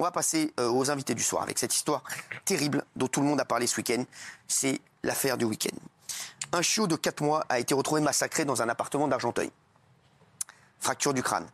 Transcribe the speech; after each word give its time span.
On 0.00 0.04
va 0.04 0.10
passer 0.10 0.54
euh, 0.58 0.70
aux 0.70 0.90
invités 0.90 1.14
du 1.14 1.22
soir 1.22 1.42
avec 1.42 1.58
cette 1.58 1.74
histoire 1.74 2.02
terrible 2.46 2.86
dont 2.96 3.06
tout 3.06 3.20
le 3.20 3.26
monde 3.26 3.38
a 3.38 3.44
parlé 3.44 3.66
ce 3.66 3.76
week-end. 3.76 4.02
C'est 4.48 4.80
l'affaire 5.02 5.36
du 5.36 5.44
week-end. 5.44 5.76
Un 6.52 6.62
chiot 6.62 6.86
de 6.86 6.96
4 6.96 7.22
mois 7.22 7.44
a 7.50 7.58
été 7.58 7.74
retrouvé 7.74 8.00
massacré 8.00 8.46
dans 8.46 8.62
un 8.62 8.70
appartement 8.70 9.08
d'Argenteuil. 9.08 9.50
Fracture 10.78 11.12
du 11.12 11.22
crâne, 11.22 11.46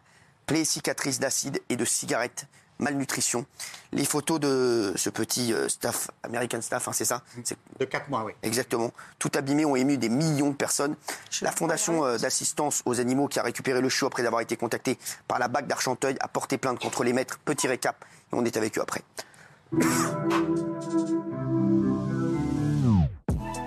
plaies 0.46 0.64
cicatrices 0.64 1.18
d'acide 1.18 1.60
et 1.70 1.74
de 1.74 1.84
cigarettes, 1.84 2.46
malnutrition. 2.78 3.46
Les 3.92 4.04
photos 4.04 4.40
de 4.40 4.92
ce 4.96 5.10
petit 5.10 5.52
euh, 5.52 5.68
staff, 5.68 6.10
American 6.22 6.60
staff, 6.60 6.88
hein, 6.88 6.92
c'est 6.92 7.04
ça 7.04 7.22
C'est 7.44 7.56
De 7.78 7.84
4 7.84 8.08
mois, 8.08 8.24
oui. 8.24 8.32
Exactement. 8.42 8.92
Tout 9.18 9.30
abîmé 9.34 9.64
ont 9.64 9.76
ému 9.76 9.98
des 9.98 10.08
millions 10.08 10.50
de 10.50 10.56
personnes. 10.56 10.96
La 11.42 11.52
fondation 11.52 12.04
euh, 12.04 12.18
d'assistance 12.18 12.82
aux 12.84 13.00
animaux 13.00 13.28
qui 13.28 13.38
a 13.38 13.42
récupéré 13.42 13.80
le 13.80 13.88
chiot 13.88 14.06
après 14.06 14.26
avoir 14.26 14.40
été 14.40 14.56
contacté 14.56 14.98
par 15.28 15.38
la 15.38 15.48
BAC 15.48 15.66
d'Argenteuil 15.66 16.16
a 16.20 16.28
porté 16.28 16.58
plainte 16.58 16.78
contre 16.78 17.04
les 17.04 17.12
maîtres. 17.12 17.38
Petit 17.44 17.68
récap, 17.68 18.04
et 18.32 18.36
on 18.36 18.44
est 18.44 18.56
avec 18.56 18.78
eux 18.78 18.82
après. 18.82 19.02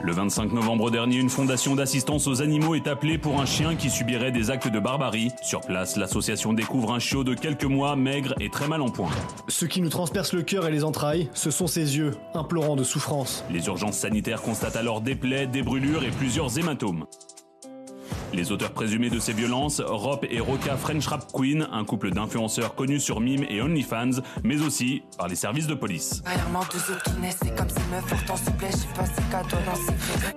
Le 0.10 0.16
25 0.16 0.54
novembre 0.54 0.90
dernier, 0.90 1.18
une 1.18 1.30
fondation 1.30 1.76
d'assistance 1.76 2.26
aux 2.26 2.42
animaux 2.42 2.74
est 2.74 2.88
appelée 2.88 3.20
pour 3.20 3.40
un 3.40 3.46
chien 3.46 3.76
qui 3.76 3.92
subirait 3.92 4.32
des 4.32 4.50
actes 4.50 4.68
de 4.68 4.80
barbarie. 4.80 5.30
Sur 5.44 5.62
place, 5.62 5.98
l'association 5.98 6.52
découvre 6.52 6.94
un 6.94 6.98
chiot 6.98 7.24
de 7.24 7.36
quelques 7.36 7.66
mois, 7.66 7.96
maigre 7.96 8.34
et 8.40 8.50
très 8.50 8.68
mal 8.68 8.82
en 8.82 8.90
point. 8.90 9.12
Ce 9.50 9.68
qui 9.68 9.82
nous 9.82 9.90
transperce 9.90 10.34
le 10.34 10.42
cœur 10.42 10.66
et 10.66 10.72
les 10.72 10.84
entrailles, 10.84 11.30
ce 11.36 11.52
sont 11.52 11.68
ses 11.68 11.96
yeux, 11.98 12.16
implorant 12.34 12.76
de 12.76 12.84
souffrance. 12.84 13.44
Les 13.52 13.68
urgences 13.68 13.98
sanitaires 13.98 14.42
constatent 14.42 14.78
alors 14.78 15.02
des 15.02 15.14
plaies, 15.14 15.46
des 15.46 15.62
brûlures 15.62 16.04
et 16.04 16.10
plusieurs 16.10 16.58
hématomes. 16.58 17.06
Les 18.34 18.52
auteurs 18.52 18.72
présumés 18.72 19.10
de 19.10 19.20
ces 19.20 19.34
violences, 19.34 19.82
Rob 19.82 20.20
et 20.30 20.40
Roca 20.40 20.78
French 20.78 21.08
Rap 21.08 21.32
Queen, 21.34 21.68
un 21.72 21.84
couple 21.84 22.12
d'influenceurs 22.12 22.76
connus 22.76 23.00
sur 23.00 23.20
Mime 23.20 23.46
et 23.50 23.62
OnlyFans, 23.62 24.22
mais 24.44 24.62
aussi 24.62 25.04
par 25.18 25.28
les 25.28 25.36
services 25.36 25.68
de 25.68 25.74
police. 25.74 26.22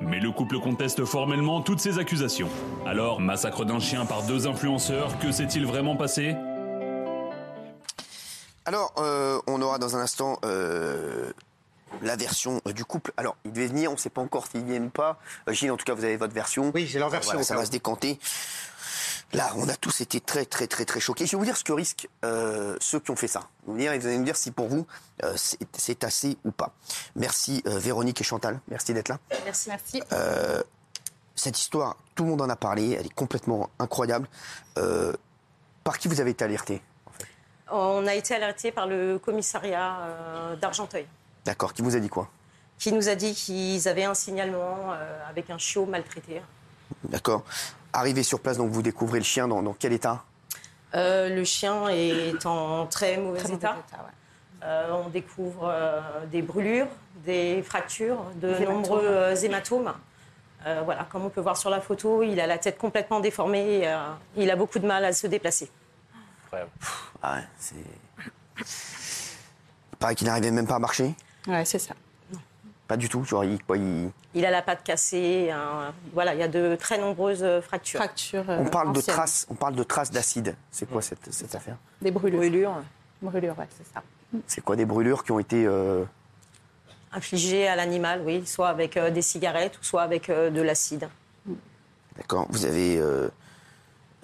Mais 0.01 0.21
le 0.21 0.31
couple 0.31 0.59
conteste 0.61 1.05
formellement 1.05 1.61
toutes 1.61 1.81
ces 1.81 1.99
accusations. 1.99 2.49
Alors, 2.87 3.21
massacre 3.21 3.65
d'un 3.65 3.79
chien 3.79 4.07
par 4.07 4.23
deux 4.23 4.47
influenceurs, 4.47 5.19
que 5.19 5.31
s'est-il 5.31 5.67
vraiment 5.67 5.97
passé? 5.97 6.35
Alors, 8.65 8.95
euh, 8.99 9.41
on 9.49 9.61
aura 9.61 9.79
dans 9.79 9.97
un 9.97 10.01
instant 10.01 10.39
euh, 10.45 11.33
la 12.01 12.17
version 12.17 12.61
euh, 12.67 12.73
du 12.73 12.85
couple. 12.85 13.13
Alors, 13.17 13.37
il 13.45 13.53
devait 13.53 13.67
venir, 13.67 13.91
on 13.91 13.95
ne 13.95 13.99
sait 13.99 14.11
pas 14.11 14.21
encore 14.21 14.47
s'il 14.47 14.65
vient 14.65 14.83
ou 14.83 14.91
pas. 14.91 15.19
Euh, 15.49 15.53
Gilles, 15.53 15.71
en 15.71 15.77
tout 15.77 15.85
cas, 15.85 15.95
vous 15.95 16.05
avez 16.05 16.17
votre 16.17 16.35
version. 16.35 16.71
Oui, 16.75 16.87
j'ai 16.87 16.99
leur 16.99 17.11
version, 17.11 17.33
Voilà, 17.33 17.45
ça 17.45 17.57
va 17.57 17.65
se 17.67 17.71
décanter. 17.71 18.19
Là, 19.33 19.51
on 19.57 19.69
a 19.69 19.77
tous 19.77 20.03
été 20.03 20.21
très, 20.21 20.45
très, 20.45 20.67
très, 20.67 20.85
très 20.85 21.01
choqués. 21.01 21.25
Je 21.25 21.33
vais 21.33 21.39
vous 21.39 21.45
dire 21.45 21.57
ce 21.57 21.65
que 21.65 21.73
risquent 21.73 22.09
euh, 22.25 22.77
ceux 22.81 23.01
qui 23.01 23.11
ont 23.11 23.17
fait 23.17 23.29
ça. 23.29 23.49
Vous, 23.67 23.77
dire, 23.77 23.93
vous 23.99 24.07
allez 24.07 24.19
me 24.19 24.25
dire 24.25 24.37
si 24.37 24.51
pour 24.51 24.69
vous, 24.69 24.87
euh, 25.23 25.35
c'est 25.73 26.05
assez 26.05 26.37
ou 26.45 26.51
pas. 26.51 26.75
Merci 27.17 27.63
euh, 27.67 27.79
Véronique 27.79 28.21
et 28.21 28.25
Chantal. 28.25 28.61
Merci 28.69 28.93
d'être 28.93 29.09
là. 29.09 29.19
Merci. 29.45 29.71
Merci. 29.71 30.03
Cette 31.35 31.59
histoire, 31.59 31.97
tout 32.15 32.25
le 32.25 32.31
monde 32.31 32.43
en 32.43 32.49
a 32.49 32.57
parlé. 32.57 32.93
Elle 32.99 33.07
est 33.07 33.15
complètement 33.15 33.71
incroyable. 33.79 34.29
Euh, 34.79 35.13
par 35.83 35.99
qui 35.99 36.09
vous 36.09 36.21
avez 36.21 36.31
été 36.31 36.45
alerté 36.45 36.83
On 37.71 38.07
a 38.07 38.15
été 38.15 38.35
alerté 38.35 38.71
par 38.71 38.87
le 38.87 39.19
commissariat 39.19 39.99
euh, 40.03 40.57
d'Argenteuil 40.57 41.07
D'accord. 41.45 41.73
Qui 41.73 41.83
vous 41.83 41.97
a 41.97 42.01
dit 42.01 42.09
quoi? 42.09 42.29
Qui 42.79 42.93
nous 42.93 43.09
a 43.09 43.15
dit 43.15 43.35
qu'ils 43.35 43.87
avaient 43.89 44.05
un 44.05 44.15
signalement 44.15 44.93
euh, 44.93 45.29
avec 45.29 45.51
un 45.51 45.59
chiot 45.59 45.87
maltraité. 45.87 46.43
D'accord. 47.05 47.45
Arrivé 47.93 48.23
sur 48.23 48.41
place, 48.41 48.57
donc 48.57 48.71
vous 48.71 48.83
découvrez 48.83 49.19
le 49.19 49.25
chien 49.25 49.47
dans, 49.49 49.63
dans 49.63 49.73
quel 49.75 49.93
état? 49.93 50.25
Euh, 50.95 51.29
le 51.35 51.45
chien 51.45 51.89
est 51.89 52.45
en 52.47 52.87
très 52.87 53.17
mauvais 53.19 53.39
Très 53.39 53.49
mauvais 53.49 53.59
état. 53.59 53.77
état, 53.89 53.97
ouais. 54.03 54.65
Euh, 54.65 54.93
on 55.05 55.09
découvre 55.09 55.69
euh, 55.69 56.01
des 56.31 56.43
brûlures, 56.43 56.87
des 57.25 57.63
fractures, 57.63 58.23
de 58.37 58.49
Des 58.49 58.55
hématomes. 58.63 58.75
nombreux 58.75 59.05
euh, 59.05 59.35
hématomes. 59.37 59.93
Euh, 60.67 60.83
voilà, 60.85 61.05
comme 61.11 61.25
on 61.25 61.31
peut 61.31 61.41
voir 61.41 61.57
sur 61.57 61.71
la 61.71 61.81
photo, 61.81 62.23
il 62.23 62.39
a 62.41 62.47
la 62.47 62.59
tête 62.59 62.79
complètement 62.79 63.19
déformée. 63.21 63.79
et, 63.81 63.89
euh, 63.89 63.97
il 64.37 64.49
a 64.51 64.57
beaucoup 64.57 64.79
de 64.79 64.87
mal 64.87 65.05
à 65.05 65.13
se 65.13 65.27
déplacer. 65.27 65.71
Ah 67.23 67.35
ouais, 67.37 67.43
c'est. 67.59 67.75
Il 69.93 69.97
paraît 69.99 70.15
qu'il 70.15 70.27
n'arrivait 70.27 70.51
même 70.51 70.67
pas 70.67 70.77
à 70.77 70.79
marcher. 70.79 71.15
Ouais, 71.49 71.65
c'est 71.65 71.79
ça. 71.79 71.95
Pas 72.89 72.97
du 72.97 73.09
tout. 73.09 73.25
Genre, 73.25 73.45
il, 73.45 73.63
quoi, 73.65 73.77
il- 73.79 74.11
Il 74.35 74.45
a 74.45 74.51
la 74.51 74.61
patte 74.63 74.83
cassée. 74.85 75.51
Voilà, 76.13 76.35
il 76.35 76.41
y 76.41 76.43
a 76.43 76.49
de 76.49 76.77
très 76.79 76.99
nombreuses 76.99 77.43
euh, 77.43 77.61
fractures. 77.63 77.99
Fracture. 78.01 78.45
On 78.49 78.67
euh, 78.67 78.69
parle 78.69 78.93
de 78.93 79.01
traces. 79.01 79.47
On 79.51 79.55
parle 79.55 79.75
de 79.75 79.83
traces 79.83 80.11
d'acide. 80.11 80.55
C'est 80.71 80.89
quoi 80.91 81.01
cette, 81.01 81.33
cette 81.33 81.55
affaire? 81.55 81.77
Des 82.03 82.11
brûlures. 82.11 82.39
Brûlures 82.39 82.83
Brûlures, 83.23 83.59
ouais, 83.59 83.69
c'est 83.79 83.95
ça. 83.95 84.03
C'est 84.47 84.61
quoi 84.63 84.77
des 84.77 84.85
brûlures 84.85 85.25
qui 85.25 85.31
ont 85.33 85.39
été 85.39 85.65
euh, 85.67 86.05
infligées 87.13 87.69
à 87.69 87.77
l'animal, 87.77 88.23
oui, 88.25 88.45
soit 88.47 88.69
avec 88.69 88.97
euh, 88.97 89.11
des 89.11 89.23
cigarettes 89.23 89.79
ou 89.79 89.85
soit 89.85 90.03
avec 90.03 90.29
euh, 90.29 90.51
de 90.51 90.61
l'acide. 90.61 91.09
D'accord. 92.17 92.47
Vous 92.51 92.65
avez 92.65 92.99
euh, 92.99 93.29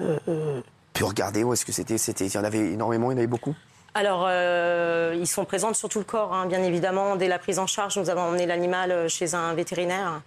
euh, 0.01 0.19
euh, 0.29 0.61
pu 0.95 1.05
regarder 1.05 1.45
où 1.45 1.53
est-ce 1.53 1.65
que 1.65 1.73
c'était? 1.73 1.97
C'était. 1.99 2.27
Il 2.27 2.35
y 2.35 2.39
en 2.39 2.45
avait 2.45 2.73
énormément. 2.73 3.11
Il 3.11 3.15
y 3.15 3.17
en 3.17 3.19
avait 3.19 3.27
beaucoup? 3.27 3.55
Alors, 3.95 4.27
euh, 4.29 5.17
ils 5.19 5.27
sont 5.27 5.45
présents 5.45 5.75
sur 5.75 5.89
tout 5.89 5.99
le 5.99 6.05
corps, 6.05 6.33
hein, 6.35 6.47
bien 6.47 6.63
évidemment. 6.63 7.17
Dès 7.17 7.27
la 7.29 7.39
prise 7.39 7.59
en 7.59 7.67
charge, 7.67 7.99
nous 7.99 8.11
avons 8.11 8.23
emmené 8.23 8.47
l'animal 8.47 8.91
euh, 8.93 9.09
chez 9.09 9.35
un 9.35 9.55
vétérinaire. 9.55 10.21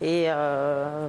Et 0.00 0.24
euh, 0.28 1.08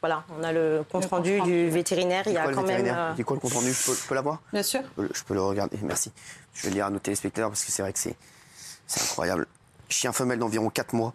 voilà, 0.00 0.24
on 0.38 0.42
a 0.44 0.52
le 0.52 0.84
compte 0.90 1.04
rendu 1.06 1.38
compte 1.38 1.46
du 1.46 1.68
vétérinaire. 1.68 2.22
Il 2.26 2.32
y 2.32 2.36
a 2.38 2.42
quoi 2.42 2.50
le 2.52 2.56
quand 2.56 2.62
même. 2.62 2.86
euh, 2.86 3.12
C'est 3.16 3.24
quoi 3.24 3.36
le 3.36 3.40
compte 3.40 3.52
rendu 3.52 3.72
Je 3.72 3.84
peux, 3.86 3.94
je 3.94 4.06
peux 4.06 4.14
l'avoir 4.14 4.40
Bien 4.52 4.62
sûr. 4.62 4.80
Je 4.82 5.02
peux- 5.02 5.08
Je 5.12 5.24
peux 5.24 5.34
le 5.34 5.42
regarder. 5.42 5.76
Merci. 5.82 6.10
Je 6.54 6.62
vais 6.62 6.68
le 6.70 6.74
lire 6.76 6.86
à 6.86 6.90
nos 6.90 6.98
téléspectateurs 7.00 7.50
parce 7.50 7.64
que 7.64 7.72
c'est 7.72 7.82
vrai 7.82 7.92
que 7.92 7.98
c'est 7.98 8.16
c'est 8.86 9.02
incroyable. 9.02 9.46
Chien 9.88 10.12
femelle 10.12 10.38
d'environ 10.38 10.70
4 10.70 10.94
mois. 10.94 11.12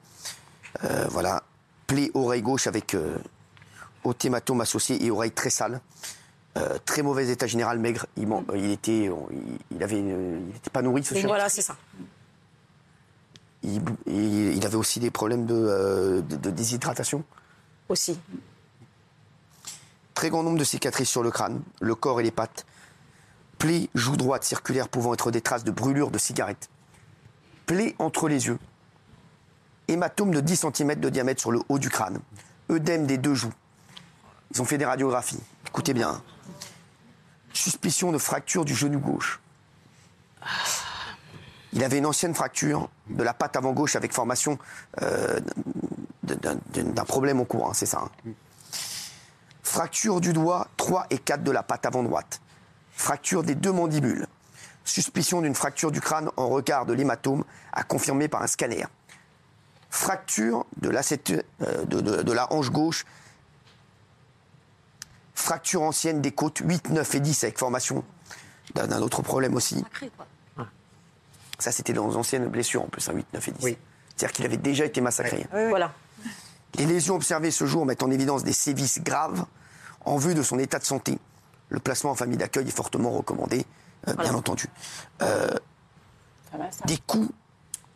Euh, 0.84 1.06
voilà. 1.10 1.42
Plaie 1.88 2.12
oreille 2.14 2.42
gauche 2.42 2.68
avec 2.68 2.94
euh, 2.96 3.18
hématome 4.24 4.62
associé 4.62 5.04
et 5.04 5.10
oreille 5.10 5.32
très 5.32 5.50
sale. 5.50 5.80
Euh, 6.58 6.78
très 6.86 7.02
mauvais 7.02 7.30
état 7.30 7.48
général, 7.48 7.80
maigre. 7.80 8.06
Il, 8.18 8.28
il 8.56 8.72
était, 8.72 9.10
il, 9.72 9.84
avait, 9.84 10.00
une- 10.00 10.42
il 10.50 10.54
n'était 10.54 10.70
pas 10.70 10.82
nourri, 10.82 11.04
ce 11.04 11.14
chien. 11.16 11.28
voilà, 11.28 11.48
c'est 11.50 11.62
ça. 11.62 11.78
Il, 13.64 14.66
avait 14.66 14.76
aussi 14.76 15.00
des 15.00 15.12
problèmes 15.12 15.46
de, 15.46 15.54
euh, 15.56 16.22
de- 16.22 16.36
de 16.36 16.50
déshydratation. 16.50 17.24
Aussi. 17.90 18.20
Très 20.14 20.30
grand 20.30 20.44
nombre 20.44 20.58
de 20.58 20.64
cicatrices 20.64 21.10
sur 21.10 21.24
le 21.24 21.32
crâne, 21.32 21.62
le 21.80 21.96
corps 21.96 22.20
et 22.20 22.24
les 22.24 22.32
pattes. 22.32 22.66
Plaie 23.58 23.90
joue 23.94 24.18
droite 24.18 24.44
circulaire 24.44 24.90
pouvant 24.90 25.14
être 25.14 25.32
des 25.32 25.42
traces 25.42 25.64
de 25.64 25.72
brûlure 25.72 26.10
de 26.12 26.18
cigarette. 26.18 26.70
Plaie 27.66 27.96
entre 28.00 28.28
les 28.28 28.48
yeux. 28.48 28.58
Hématome 29.88 30.32
de 30.34 30.42
10 30.42 30.66
cm 30.74 30.96
de 31.00 31.10
diamètre 31.10 31.40
sur 31.42 31.52
le 31.52 31.60
haut 31.70 31.80
du 31.80 31.90
crâne. 31.90 32.20
Œdème 32.72 33.06
des 33.06 33.18
deux 33.18 33.36
joues. 33.36 33.54
Ils 34.54 34.62
ont 34.62 34.66
fait 34.66 34.78
des 34.78 34.86
radiographies. 34.86 35.40
Écoutez 35.68 35.94
bien. 35.94 36.22
Suspicion 37.54 38.12
de 38.12 38.18
fracture 38.18 38.66
du 38.66 38.74
genou 38.76 39.00
gauche. 39.00 39.40
Il 41.74 41.84
avait 41.84 42.00
une 42.00 42.06
ancienne 42.06 42.34
fracture 42.36 42.90
de 43.10 43.24
la 43.24 43.34
patte 43.34 43.56
avant 43.56 43.72
gauche 43.72 43.96
avec 43.96 44.14
formation 44.14 44.58
euh, 45.02 45.40
d'un 46.24 47.06
problème 47.06 47.40
au 47.40 47.46
cours, 47.46 47.70
hein, 47.70 47.74
c'est 47.74 47.86
ça. 47.86 48.00
hein. 48.26 48.32
Fracture 49.64 50.20
du 50.20 50.34
doigt 50.34 50.68
3 50.78 51.08
et 51.12 51.18
4 51.18 51.44
de 51.44 51.52
la 51.52 51.64
patte 51.64 51.86
avant 51.86 52.04
droite. 52.04 52.42
Fracture 52.92 53.44
des 53.44 53.56
deux 53.56 53.72
mandibules. 53.72 54.28
Suspicion 54.84 55.42
d'une 55.42 55.56
fracture 55.56 55.92
du 55.92 56.02
crâne 56.02 56.30
en 56.36 56.50
regard 56.50 56.86
de 56.86 56.94
l'hématome 56.94 57.46
à 57.72 57.84
confirmer 57.84 58.28
par 58.28 58.42
un 58.42 58.48
scanner. 58.48 58.86
Fracture 59.90 60.66
de, 60.82 60.90
l'acétu- 60.90 61.42
euh, 61.62 62.34
la 62.34 62.52
hanche 62.52 62.70
gauche. 62.70 63.06
Fracture 65.42 65.82
ancienne 65.82 66.22
des 66.22 66.32
côtes 66.32 66.60
8, 66.64 66.92
9 66.92 67.16
et 67.16 67.20
10 67.20 67.44
avec 67.44 67.58
formation 67.58 68.04
d'un 68.76 69.02
autre 69.02 69.22
problème 69.22 69.56
aussi. 69.56 69.84
Ça, 71.58 71.72
c'était 71.72 71.94
dans 71.94 72.08
les 72.08 72.16
anciennes 72.16 72.48
blessures 72.48 72.84
en 72.84 72.88
plus, 72.88 73.08
hein, 73.10 73.14
8, 73.14 73.28
9 73.34 73.48
et 73.48 73.52
10. 73.52 73.64
Oui. 73.64 73.78
C'est-à-dire 74.16 74.34
qu'il 74.34 74.46
avait 74.46 74.58
déjà 74.58 74.86
été 74.86 75.02
massacré. 75.02 75.48
Voilà. 75.52 75.94
Les 76.76 76.86
lésions 76.86 77.16
observées 77.16 77.52
ce 77.52 77.66
jour 77.66 77.86
mettent 77.86 78.04
en 78.04 78.12
évidence 78.12 78.44
des 78.44 78.54
sévices 78.54 79.02
graves 79.02 79.46
en 80.06 80.18
vue 80.18 80.36
de 80.36 80.44
son 80.44 80.60
état 80.60 80.80
de 80.80 80.86
santé. 80.86 81.18
Le 81.70 81.80
placement 81.80 82.12
en 82.12 82.16
famille 82.16 82.38
d'accueil 82.38 82.68
est 82.68 82.76
fortement 82.76 83.12
recommandé, 83.12 83.66
euh, 84.08 84.14
bien 84.14 84.34
entendu. 84.34 84.68
Euh, 85.22 85.50
des 86.86 86.98
coups 86.98 87.30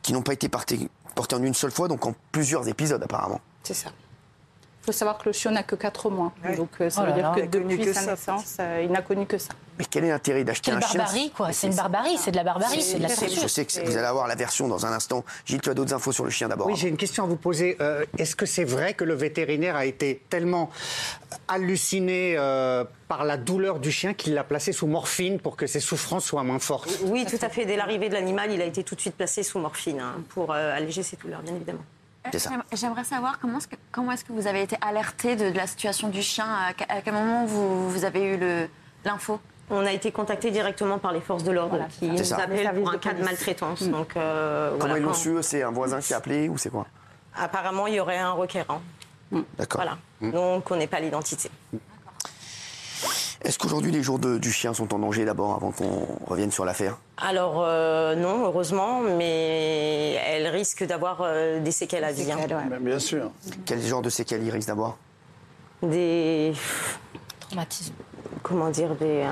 qui 0.01 0.13
n'ont 0.13 0.21
pas 0.21 0.33
été 0.33 0.50
portés, 0.50 0.89
portés 1.13 1.36
en 1.36 1.44
une 1.44 1.53
seule 1.53 1.71
fois, 1.71 1.88
donc 1.88 2.06
en 2.06 2.15
plusieurs 2.31 2.68
épisodes 2.68 3.01
apparemment. 3.03 3.41
C'est 3.63 3.74
ça. 3.74 3.91
Il 4.86 4.94
faut 4.94 4.98
savoir 5.00 5.18
que 5.18 5.24
le 5.30 5.34
chiot 5.34 5.50
n'a 5.50 5.64
que 5.64 5.76
4 5.76 6.12
mois. 6.12 6.32
Donc 6.56 6.70
euh, 6.80 6.92
ça 6.92 7.02
Oh 7.04 7.08
veut 7.08 7.14
dire 7.14 7.32
là. 7.32 7.42
que 7.42 7.48
depuis 7.48 7.80
que 7.80 7.92
sa 7.92 8.02
ça, 8.02 8.12
naissance, 8.12 8.58
euh, 8.60 8.82
il 8.86 8.92
n'a 8.92 9.02
connu 9.02 9.26
que 9.26 9.40
ça. 9.40 9.50
Mais 9.80 9.86
quel 9.90 10.06
est 10.06 10.10
l'intérêt 10.10 10.44
d'acheter 10.44 10.72
un 10.72 10.80
chien 10.80 11.00
barbarie, 11.00 11.32
quoi. 11.36 11.52
C'est 11.52 11.68
une 11.68 11.76
barbarie, 11.76 12.18
c'est 12.20 12.30
de 12.30 12.36
la 12.36 12.44
barbarie, 12.44 12.82
c'est 12.84 12.98
de 13.00 13.02
la 13.02 13.08
Je 13.10 13.16
torture. 13.20 13.50
sais 13.50 13.66
que 13.66 13.84
vous 13.84 13.98
allez 13.98 14.06
avoir 14.06 14.28
la 14.28 14.36
version 14.36 14.68
dans 14.68 14.86
un 14.86 14.92
instant. 14.92 15.26
Gilles, 15.44 15.60
tu 15.60 15.72
as 15.72 15.74
d'autres 15.74 15.94
infos 15.96 16.12
sur 16.12 16.24
le 16.24 16.30
chien 16.30 16.48
d'abord. 16.48 16.68
Oui, 16.68 16.76
j'ai 16.76 16.88
une 16.88 16.98
question 16.98 17.24
à 17.24 17.28
vous 17.28 17.36
poser. 17.36 17.78
Euh, 17.82 18.06
Est-ce 18.20 18.36
que 18.36 18.46
c'est 18.46 18.64
vrai 18.64 18.94
que 18.94 19.04
le 19.04 19.16
vétérinaire 19.16 19.76
a 19.76 19.86
été 19.88 20.22
tellement 20.30 20.70
halluciné 21.48 22.36
euh, 22.38 22.84
par 23.08 23.24
la 23.26 23.38
douleur 23.38 23.80
du 23.80 23.92
chien 23.92 24.14
qu'il 24.14 24.34
l'a 24.34 24.44
placé 24.44 24.72
sous 24.72 24.88
morphine 24.88 25.40
pour 25.40 25.56
que 25.58 25.68
ses 25.68 25.80
souffrances 25.80 26.26
soient 26.26 26.44
moins 26.44 26.60
fortes? 26.60 26.90
Oui, 27.06 27.26
tout 27.26 27.44
à 27.44 27.50
fait. 27.50 27.66
Dès 27.66 27.76
l'arrivée 27.76 28.10
de 28.10 28.14
l'animal, 28.14 28.52
il 28.52 28.62
a 28.62 28.66
été 28.66 28.84
tout 28.84 28.96
de 28.96 29.02
suite 29.02 29.16
placé 29.16 29.44
sous 29.44 29.60
morphine 29.60 30.00
hein, 30.00 30.16
pour 30.30 30.52
euh, 30.54 30.76
alléger 30.76 31.04
ses 31.04 31.18
douleurs, 31.18 31.42
bien 31.42 31.56
évidemment. 31.56 31.84
C'est 32.31 32.39
ça. 32.39 32.50
J'aime- 32.50 32.63
J'aimerais 32.74 33.04
savoir 33.04 33.39
comment 33.39 33.57
est-ce 33.57 33.68
que, 33.68 33.75
comment 33.92 34.12
est-ce 34.12 34.25
que 34.25 34.33
vous 34.33 34.48
avez 34.48 34.62
été 34.62 34.77
alerté 34.81 35.36
de, 35.36 35.50
de 35.50 35.57
la 35.57 35.68
situation 35.68 36.10
du 36.10 36.22
chien. 36.22 36.45
À, 36.48 36.74
que- 36.74 36.83
à 36.89 37.01
quel 37.01 37.13
moment 37.13 37.45
vous, 37.45 37.89
vous 37.89 38.06
avez 38.06 38.24
eu 38.33 38.38
le- 38.38 38.68
l'info? 39.04 39.39
On 39.69 39.83
a 39.86 39.92
été 39.92 40.12
contacté 40.12 40.51
directement 40.51 41.00
par 41.00 41.12
les 41.12 41.22
forces 41.22 41.44
de 41.44 41.51
l'ordre 41.51 41.80
qui 42.00 42.07
nous 42.07 42.33
appellent 42.33 42.72
pour 42.75 42.92
un 42.92 42.98
cas 43.00 43.13
de 43.13 43.24
maltraitance. 43.24 43.81
Donc, 43.83 44.16
euh, 44.16 44.69
Comment 44.72 44.80
voilà, 44.80 44.98
ils 44.98 45.01
l'ont 45.04 45.07
quand- 45.10 45.13
su 45.16 45.30
eux? 45.30 45.42
C'est 45.42 45.63
un 45.63 45.72
voisin 45.72 46.00
qui 46.01 46.13
a 46.13 46.18
appelé 46.18 46.50
ou 46.50 46.57
c'est 46.57 46.69
quoi? 46.69 46.86
Apparemment, 47.36 47.88
il 47.88 47.95
y 47.95 48.00
aurait 48.00 48.19
un 48.19 48.31
requérant. 48.33 48.81
D'accord. 49.57 49.81
Voilà. 49.81 49.98
Donc, 50.31 50.69
on 50.69 50.75
n'est 50.75 50.86
pas 50.88 51.00
l'identité. 51.00 51.50
Est-ce 53.45 53.59
qu'aujourd'hui 53.59 53.92
les 53.92 54.01
jours 54.03 54.18
de- 54.19 54.38
du 54.38 54.51
chien 54.51 54.74
sont 54.74 54.94
en 54.94 55.00
danger 55.00 55.24
d'abord 55.24 55.53
avant 55.56 55.71
qu'on 55.71 56.07
revienne 56.25 56.51
sur 56.51 56.65
l'affaire? 56.65 56.97
Alors, 57.18 57.62
euh, 57.63 58.15
non, 58.15 58.44
heureusement, 58.45 59.01
mais 59.01 60.13
elle 60.27 60.47
risque 60.47 60.83
d'avoir 60.86 61.19
euh, 61.21 61.59
des 61.59 61.71
séquelles 61.71 62.03
à 62.03 62.12
vie. 62.12 62.31
hein. 62.31 62.38
Ouais. 62.39 62.80
Bien 62.80 63.00
sûr. 63.00 63.31
Quel 63.65 63.81
genre 63.81 64.01
de 64.01 64.09
séquelles 64.09 64.44
il 64.44 64.50
risque 64.51 64.68
d'avoir? 64.68 64.97
Des. 65.83 66.53
Traumatisme. 67.39 67.94
Comment 68.42 68.69
dire 68.69 68.95
Des. 68.95 69.24
euh, 69.24 69.31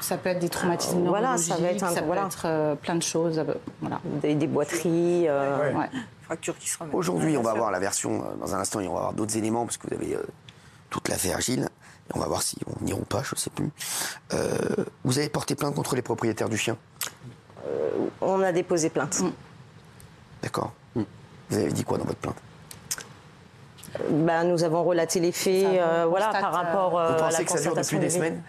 Ça 0.00 0.16
peut 0.16 0.30
être 0.30 0.38
des 0.40 0.48
traumatismes 0.48 1.06
Voilà, 1.06 1.36
ça 1.38 1.56
va 1.56 1.68
être 1.68 1.84
un- 1.84 1.90
ça 1.94 2.00
peut 2.00 2.06
voilà. 2.06 2.26
être 2.26 2.42
euh, 2.46 2.74
plein 2.74 2.94
de 2.96 3.02
choses. 3.02 3.44
voilà. 3.80 4.00
des, 4.04 4.34
des 4.34 4.46
boiteries. 4.46 5.28
euh, 5.28 5.72
Ouais. 5.72 5.88
Fractures 6.22 6.58
qui 6.58 6.68
se 6.68 6.76
remettent. 6.78 6.94
Aujourd'hui, 6.94 7.36
on 7.36 7.42
va 7.42 7.54
voir 7.54 7.70
la 7.70 7.78
version 7.78 8.24
dans 8.40 8.52
un 8.54 8.58
instant 8.58 8.80
et 8.80 8.88
on 8.88 8.92
va 8.92 8.98
avoir 8.98 9.12
d'autres 9.12 9.36
éléments 9.36 9.64
parce 9.64 9.76
que 9.76 9.86
vous 9.88 9.94
avez 9.94 10.16
euh, 10.16 10.22
toute 10.90 11.08
l'affaire 11.08 11.40
Gilles. 11.40 11.68
Et 12.08 12.16
on 12.16 12.20
va 12.20 12.26
voir 12.26 12.42
si 12.42 12.56
on 12.66 12.86
ira 12.86 12.98
ou 12.98 13.04
pas, 13.04 13.22
je 13.22 13.34
ne 13.34 13.38
sais 13.38 13.50
plus. 13.50 13.70
Euh, 14.32 14.56
vous 15.04 15.18
avez 15.18 15.28
porté 15.28 15.54
plainte 15.54 15.74
contre 15.74 15.96
les 15.96 16.02
propriétaires 16.02 16.48
du 16.48 16.56
chien? 16.56 16.76
On 18.20 18.40
a 18.42 18.52
déposé 18.52 18.90
plainte. 18.90 19.22
D'accord. 20.42 20.72
Vous 20.94 21.56
avez 21.56 21.72
dit 21.72 21.84
quoi 21.84 21.98
dans 21.98 22.04
votre 22.04 22.18
plainte? 22.18 22.36
Bah, 24.10 24.44
nous 24.44 24.62
avons 24.62 24.84
relaté 24.84 25.20
les 25.20 25.32
faits 25.32 25.64
euh, 25.64 26.06
voilà, 26.08 26.28
par 26.28 26.52
rapport 26.52 26.98
euh, 26.98 27.08
Vous 27.08 27.14
à 27.14 27.16
la 27.16 27.22
pensez 27.30 27.44
que 27.44 27.50
ça 27.52 27.60
dure 27.60 27.74
depuis 27.74 27.98
des 27.98 28.10
semaines? 28.10 28.42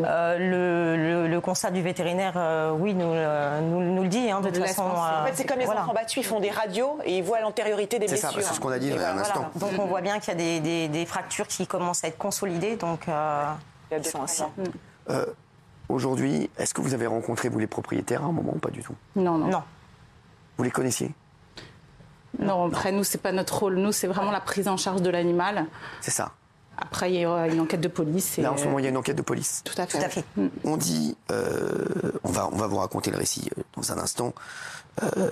Euh, 0.00 0.38
le, 0.38 0.96
le- 0.96 1.28
le 1.28 1.40
constat 1.40 1.70
du 1.70 1.82
vétérinaire, 1.82 2.34
euh, 2.36 2.72
oui, 2.72 2.94
nous, 2.94 3.04
euh, 3.06 3.60
nous, 3.60 3.80
nous 3.80 4.02
le 4.02 4.08
dit. 4.08 4.30
hein, 4.30 4.40
de 4.40 4.50
toute 4.50 4.58
façon, 4.66 4.84
euh, 4.84 5.22
En 5.22 5.26
fait, 5.26 5.32
c'est 5.34 5.46
comme 5.46 5.58
les 5.58 5.64
voilà. 5.64 5.82
enfants 5.82 5.92
battus, 5.94 6.18
ils 6.24 6.26
font 6.26 6.40
des 6.40 6.50
radios 6.50 6.98
et 7.04 7.18
ils 7.18 7.24
voient 7.24 7.40
l'antériorité 7.40 7.98
des 7.98 8.08
C'est 8.08 8.16
ça, 8.16 8.28
blessures. 8.28 8.48
c'est 8.48 8.54
ce 8.56 8.60
qu'on 8.60 8.70
a 8.70 8.78
dit 8.78 8.88
il 8.88 8.94
y 8.94 8.98
a 8.98 9.10
un 9.10 9.12
voilà. 9.14 9.20
instant. 9.20 9.50
Donc 9.56 9.70
on 9.78 9.86
voit 9.86 10.00
bien 10.02 10.18
qu'il 10.18 10.28
y 10.28 10.32
a 10.32 10.34
des, 10.38 10.60
des- 10.60 10.88
des 10.88 11.06
fractures 11.06 11.46
qui 11.46 11.66
commencent 11.66 12.04
à 12.04 12.08
être 12.08 12.18
consolidées. 12.18 12.76
Donc, 12.76 13.08
euh, 13.08 13.44
Il 13.90 13.94
y 13.94 13.96
a. 13.96 15.24
Aujourd'hui, 15.88 16.50
est-ce 16.58 16.74
que 16.74 16.80
vous 16.80 16.94
avez 16.94 17.06
rencontré, 17.06 17.48
vous, 17.48 17.60
les 17.60 17.68
propriétaires 17.68 18.22
à 18.22 18.26
un 18.26 18.32
moment 18.32 18.54
ou 18.56 18.58
pas 18.58 18.70
du 18.70 18.82
tout? 18.82 18.94
Non, 19.14 19.38
non. 19.38 19.46
non. 19.46 19.62
Vous 20.58 20.64
les 20.64 20.70
connaissiez? 20.72 21.12
Non, 22.40 22.66
après, 22.66 22.90
nous, 22.90 23.04
c'est 23.04 23.18
pas 23.22 23.30
notre 23.30 23.56
rôle. 23.60 23.76
Nous, 23.76 23.92
c'est 23.92 24.08
vraiment 24.08 24.32
la 24.32 24.40
prise 24.40 24.66
en 24.66 24.76
charge 24.76 25.00
de 25.00 25.10
l'animal. 25.10 25.66
C'est 26.00 26.10
ça. 26.10 26.32
Après, 26.78 27.12
il 27.12 27.20
y 27.20 27.26
aura 27.26 27.48
une 27.48 27.60
enquête 27.60 27.80
de 27.80 27.88
police. 27.88 28.38
Et... 28.38 28.42
Là, 28.42 28.52
en 28.52 28.56
ce 28.56 28.64
moment, 28.64 28.78
il 28.78 28.84
y 28.84 28.86
a 28.86 28.90
une 28.90 28.96
enquête 28.96 29.16
de 29.16 29.22
police. 29.22 29.62
Tout 29.64 29.80
à 29.80 29.86
fait. 29.86 29.98
Tout 29.98 30.04
à 30.04 30.08
fait. 30.08 30.24
On 30.64 30.76
dit, 30.76 31.16
euh, 31.30 31.84
on, 32.24 32.30
va, 32.30 32.48
on 32.52 32.56
va 32.56 32.66
vous 32.66 32.76
raconter 32.76 33.10
le 33.10 33.16
récit 33.16 33.48
euh, 33.56 33.62
dans 33.76 33.92
un 33.92 33.98
instant, 33.98 34.34
euh, 35.02 35.30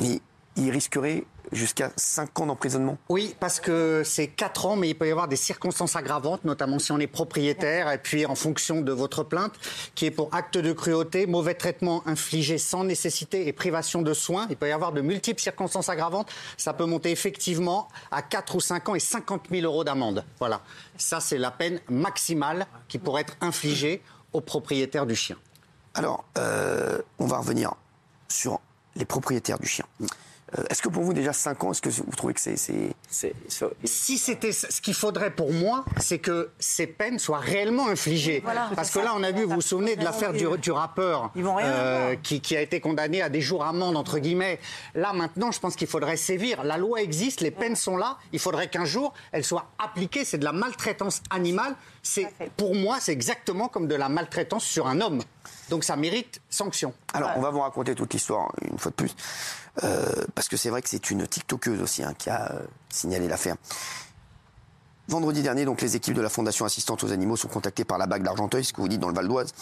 mais 0.00 0.20
il 0.56 0.70
risquerait 0.70 1.24
jusqu'à 1.52 1.92
5 1.96 2.40
ans 2.40 2.46
d'emprisonnement. 2.46 2.98
Oui, 3.08 3.34
parce 3.38 3.60
que 3.60 4.02
c'est 4.04 4.26
4 4.26 4.66
ans, 4.66 4.76
mais 4.76 4.88
il 4.88 4.94
peut 4.94 5.06
y 5.06 5.10
avoir 5.10 5.28
des 5.28 5.36
circonstances 5.36 5.96
aggravantes, 5.96 6.44
notamment 6.44 6.78
si 6.78 6.92
on 6.92 6.98
est 6.98 7.06
propriétaire, 7.06 7.90
et 7.92 7.98
puis 7.98 8.26
en 8.26 8.34
fonction 8.34 8.80
de 8.80 8.92
votre 8.92 9.22
plainte, 9.22 9.52
qui 9.94 10.06
est 10.06 10.10
pour 10.10 10.34
acte 10.34 10.58
de 10.58 10.72
cruauté, 10.72 11.26
mauvais 11.26 11.54
traitement 11.54 12.02
infligé 12.06 12.58
sans 12.58 12.84
nécessité 12.84 13.46
et 13.46 13.52
privation 13.52 14.02
de 14.02 14.12
soins. 14.14 14.46
Il 14.50 14.56
peut 14.56 14.68
y 14.68 14.72
avoir 14.72 14.92
de 14.92 15.00
multiples 15.00 15.40
circonstances 15.40 15.88
aggravantes. 15.88 16.30
Ça 16.56 16.72
peut 16.72 16.86
monter 16.86 17.10
effectivement 17.10 17.88
à 18.10 18.22
4 18.22 18.56
ou 18.56 18.60
5 18.60 18.88
ans 18.88 18.94
et 18.94 19.00
50 19.00 19.48
000 19.50 19.64
euros 19.64 19.84
d'amende. 19.84 20.24
Voilà. 20.38 20.62
Ça, 20.96 21.20
c'est 21.20 21.38
la 21.38 21.50
peine 21.50 21.80
maximale 21.88 22.66
qui 22.88 22.98
pourrait 22.98 23.22
être 23.22 23.36
infligée 23.40 24.02
au 24.32 24.40
propriétaire 24.40 25.06
du 25.06 25.14
chien. 25.14 25.36
Alors, 25.94 26.24
euh, 26.36 27.00
on 27.18 27.26
va 27.26 27.38
revenir 27.38 27.72
sur 28.28 28.60
les 28.96 29.04
propriétaires 29.04 29.58
du 29.58 29.66
chien. 29.66 29.86
Euh, 30.56 30.62
est-ce 30.70 30.80
que 30.80 30.88
pour 30.88 31.02
vous, 31.02 31.12
déjà 31.12 31.32
5 31.32 31.64
ans, 31.64 31.72
est-ce 31.72 31.82
que 31.82 31.88
vous 31.88 32.04
trouvez 32.16 32.32
que 32.32 32.40
c'est... 32.40 32.56
c'est- 32.56 32.94
C'est- 33.08 33.34
Si 33.84 34.16
c'était 34.16 34.52
ce 34.52 34.80
qu'il 34.80 34.94
faudrait 34.94 35.30
pour 35.32 35.52
moi, 35.52 35.84
c'est 35.98 36.18
que 36.20 36.50
ces 36.60 36.86
peines 36.86 37.18
soient 37.18 37.38
réellement 37.40 37.88
infligées. 37.88 38.42
Parce 38.76 38.90
que 38.92 39.00
là, 39.00 39.12
on 39.16 39.22
a 39.24 39.32
vu, 39.32 39.42
vous 39.44 39.56
vous 39.56 39.60
souvenez 39.60 39.96
de 39.96 40.04
l'affaire 40.04 40.32
du, 40.32 40.46
du 40.58 40.70
rappeur 40.70 41.30
Ils 41.34 41.42
vont 41.42 41.56
rien 41.56 41.66
avoir. 41.72 42.22
qui, 42.22 42.40
qui 42.40 42.56
a 42.56 42.60
été 42.60 42.80
condamné 42.80 43.22
à 43.22 43.28
des 43.28 43.40
jours 43.40 43.64
amende, 43.64 43.96
entre 43.96 44.18
guillemets. 44.20 44.60
Là, 44.94 45.12
maintenant, 45.12 45.50
je 45.50 45.58
pense 45.58 45.74
qu'il 45.74 45.88
faudrait 45.88 46.16
sévir. 46.16 46.62
La 46.62 46.76
loi 46.78 47.02
existe, 47.02 47.40
les 47.40 47.50
peines 47.50 47.76
sont 47.76 47.96
là. 47.96 48.16
Il 48.32 48.38
faudrait 48.38 48.68
qu'un 48.68 48.84
jour, 48.84 49.12
elles 49.32 49.44
soient 49.44 49.66
appliquées. 49.78 50.24
C'est 50.24 50.38
de 50.38 50.44
la 50.44 50.52
maltraitance 50.52 51.22
animale. 51.30 51.74
C'est, 52.04 52.28
pour 52.56 52.76
moi, 52.76 52.98
c'est 53.00 53.12
exactement 53.12 53.66
comme 53.66 53.88
de 53.88 53.96
la 53.96 54.08
maltraitance 54.08 54.64
sur 54.64 54.86
un 54.86 55.00
homme. 55.00 55.20
Donc 55.70 55.82
ça 55.82 55.96
mérite 55.96 56.40
sanction. 56.48 56.92
Alors, 57.12 57.30
on 57.36 57.40
va 57.40 57.50
vous 57.50 57.60
raconter 57.60 57.96
toute 57.96 58.12
l'histoire 58.12 58.52
une 58.70 58.78
fois 58.78 58.90
de 58.90 58.96
plus, 58.96 59.10
euh, 59.10 59.65
parce 60.34 60.48
que 60.48 60.56
c'est 60.56 60.70
vrai 60.70 60.82
que 60.82 60.88
c'est 60.88 61.10
une 61.10 61.26
TikTokeuse 61.26 61.80
aussi 61.82 62.02
hein, 62.02 62.14
qui 62.16 62.30
a 62.30 62.52
euh, 62.52 62.60
signalé 62.88 63.28
l'affaire. 63.28 63.56
Vendredi 65.08 65.42
dernier, 65.42 65.64
donc, 65.64 65.80
les 65.82 65.94
équipes 65.94 66.14
de 66.14 66.20
la 66.20 66.28
Fondation 66.28 66.64
Assistante 66.64 67.04
aux 67.04 67.12
Animaux 67.12 67.36
sont 67.36 67.48
contactées 67.48 67.84
par 67.84 67.96
la 67.96 68.06
bague 68.06 68.22
d'Argenteuil, 68.22 68.64
ce 68.64 68.72
que 68.72 68.80
vous 68.80 68.88
dites 68.88 69.00
dans 69.00 69.08
le 69.08 69.14
Val 69.14 69.28
d'Oise. 69.28 69.52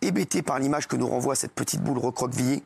Hébétés 0.00 0.42
par 0.42 0.58
l'image 0.58 0.86
que 0.86 0.96
nous 0.96 1.08
renvoie 1.08 1.34
cette 1.34 1.52
petite 1.52 1.82
boule 1.82 1.98
recroquevillée, 1.98 2.62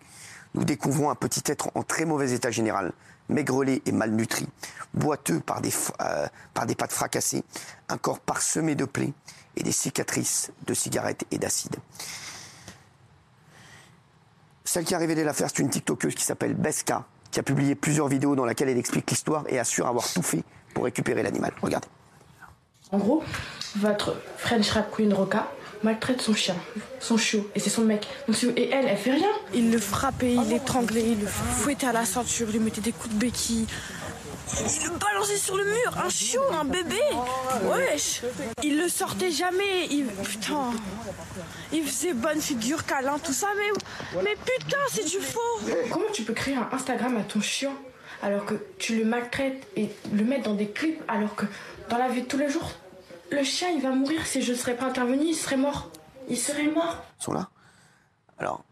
nous 0.55 0.65
découvrons 0.65 1.11
un 1.11 1.15
petit 1.15 1.43
être 1.47 1.71
en 1.75 1.83
très 1.83 2.05
mauvais 2.05 2.33
état 2.33 2.51
général, 2.51 2.93
maigrelet 3.29 3.83
et 3.87 3.93
malnutri, 3.93 4.47
boiteux 4.95 5.41
par 5.41 5.61
des, 5.61 5.73
euh, 6.01 6.27
par 6.55 6.67
des 6.67 6.75
pattes 6.75 6.93
fracassées, 6.93 7.45
un 7.89 7.99
corps 7.99 8.21
parsemé 8.21 8.75
de 8.75 8.85
plaies 8.85 9.13
et 9.57 9.63
des 9.63 9.73
cicatrices 9.73 10.51
de 10.67 10.75
cigarettes 10.75 11.25
et 11.31 11.39
d'acide. 11.39 11.77
Celle 14.77 14.85
qui 14.85 14.95
a 14.95 14.99
révélé 14.99 15.25
l'affaire, 15.25 15.49
c'est 15.49 15.63
une 15.63 15.71
TikTokeuse 15.71 16.15
qui 16.15 16.23
s'appelle 16.23 16.53
Beska, 16.53 17.07
qui 17.31 17.41
a 17.41 17.43
publié 17.43 17.75
plusieurs 17.75 18.09
vidéos 18.09 18.37
dans 18.37 18.45
lesquelles 18.45 18.69
elle 18.69 18.77
explique 18.77 19.11
l'histoire 19.11 19.45
et 19.49 19.59
assure 19.59 19.87
avoir 19.87 20.07
tout 20.07 20.21
fait 20.21 20.45
pour 20.75 20.85
récupérer 20.85 21.23
l'animal. 21.23 21.51
Regardez. 21.63 21.89
En 22.93 22.99
gros, 22.99 23.23
votre 23.77 24.17
French 24.37 24.69
Rap 24.73 24.95
Queen 24.95 25.15
Roca 25.15 25.51
maltraite 25.83 26.21
son 26.21 26.35
chien, 26.35 26.57
son 27.01 27.17
chiot, 27.17 27.49
et 27.55 27.59
c'est 27.59 27.71
son 27.71 27.85
mec. 27.85 28.07
Donc, 28.29 28.37
et 28.55 28.69
elle, 28.69 28.87
elle 28.87 28.99
fait 28.99 29.13
rien. 29.13 29.31
Il 29.55 29.73
le 29.73 29.79
frappait, 29.79 30.35
il 30.35 30.49
l'étranglait, 30.51 31.09
il 31.13 31.21
le 31.21 31.27
fouettait 31.27 31.87
à 31.87 31.93
la 31.93 32.05
ceinture, 32.05 32.49
il 32.51 32.59
lui 32.59 32.61
mettait 32.61 32.83
des 32.83 32.93
coups 32.93 33.15
de 33.15 33.19
béquille. 33.19 33.67
Il 34.59 34.85
le 34.93 34.99
balançait 34.99 35.37
sur 35.37 35.57
le 35.57 35.65
mur, 35.65 35.99
un 35.99 36.09
chiot, 36.09 36.43
un 36.53 36.65
bébé. 36.65 37.01
Wesh. 37.65 38.23
Il 38.63 38.79
le 38.79 38.89
sortait 38.89 39.31
jamais. 39.31 39.87
Il, 39.91 40.07
putain. 40.07 40.73
Il 41.73 41.85
faisait 41.85 42.15
bonne 42.15 42.41
figure, 42.41 42.85
câlin, 42.87 43.19
tout 43.19 43.33
ça, 43.33 43.49
mais, 43.57 44.23
mais 44.23 44.37
putain, 44.37 44.79
c'est 44.91 45.05
du 45.05 45.19
faux. 45.21 45.41
Comment 45.91 46.11
tu 46.13 46.23
peux 46.23 46.33
créer 46.33 46.55
un 46.57 46.69
Instagram 46.73 47.17
à 47.17 47.23
ton 47.25 47.41
chien 47.41 47.73
alors 48.23 48.47
que 48.47 48.55
tu 48.79 48.97
le 48.97 49.05
maltraites 49.05 49.67
et 49.77 49.91
le 50.13 50.25
mettre 50.25 50.45
dans 50.45 50.55
des 50.55 50.71
clips 50.71 51.03
alors 51.07 51.35
que 51.35 51.45
dans 51.91 51.99
la 51.99 52.09
vie 52.09 52.23
de 52.23 52.27
tous 52.27 52.39
les 52.39 52.49
jours, 52.49 52.73
le 53.31 53.43
chien 53.43 53.69
il 53.69 53.83
va 53.83 53.91
mourir 53.91 54.27
si 54.27 54.41
je 54.41 54.53
ne 54.53 54.57
serais 54.57 54.75
pas 54.75 54.87
intervenu, 54.87 55.27
il 55.27 55.35
serait 55.35 55.59
mort. 55.59 55.91
Il 56.29 56.39
serait 56.39 56.69
mort. 56.69 57.05
Ils 57.21 57.25
sont 57.25 57.33
là 57.33 57.51
Alors, 58.39 58.65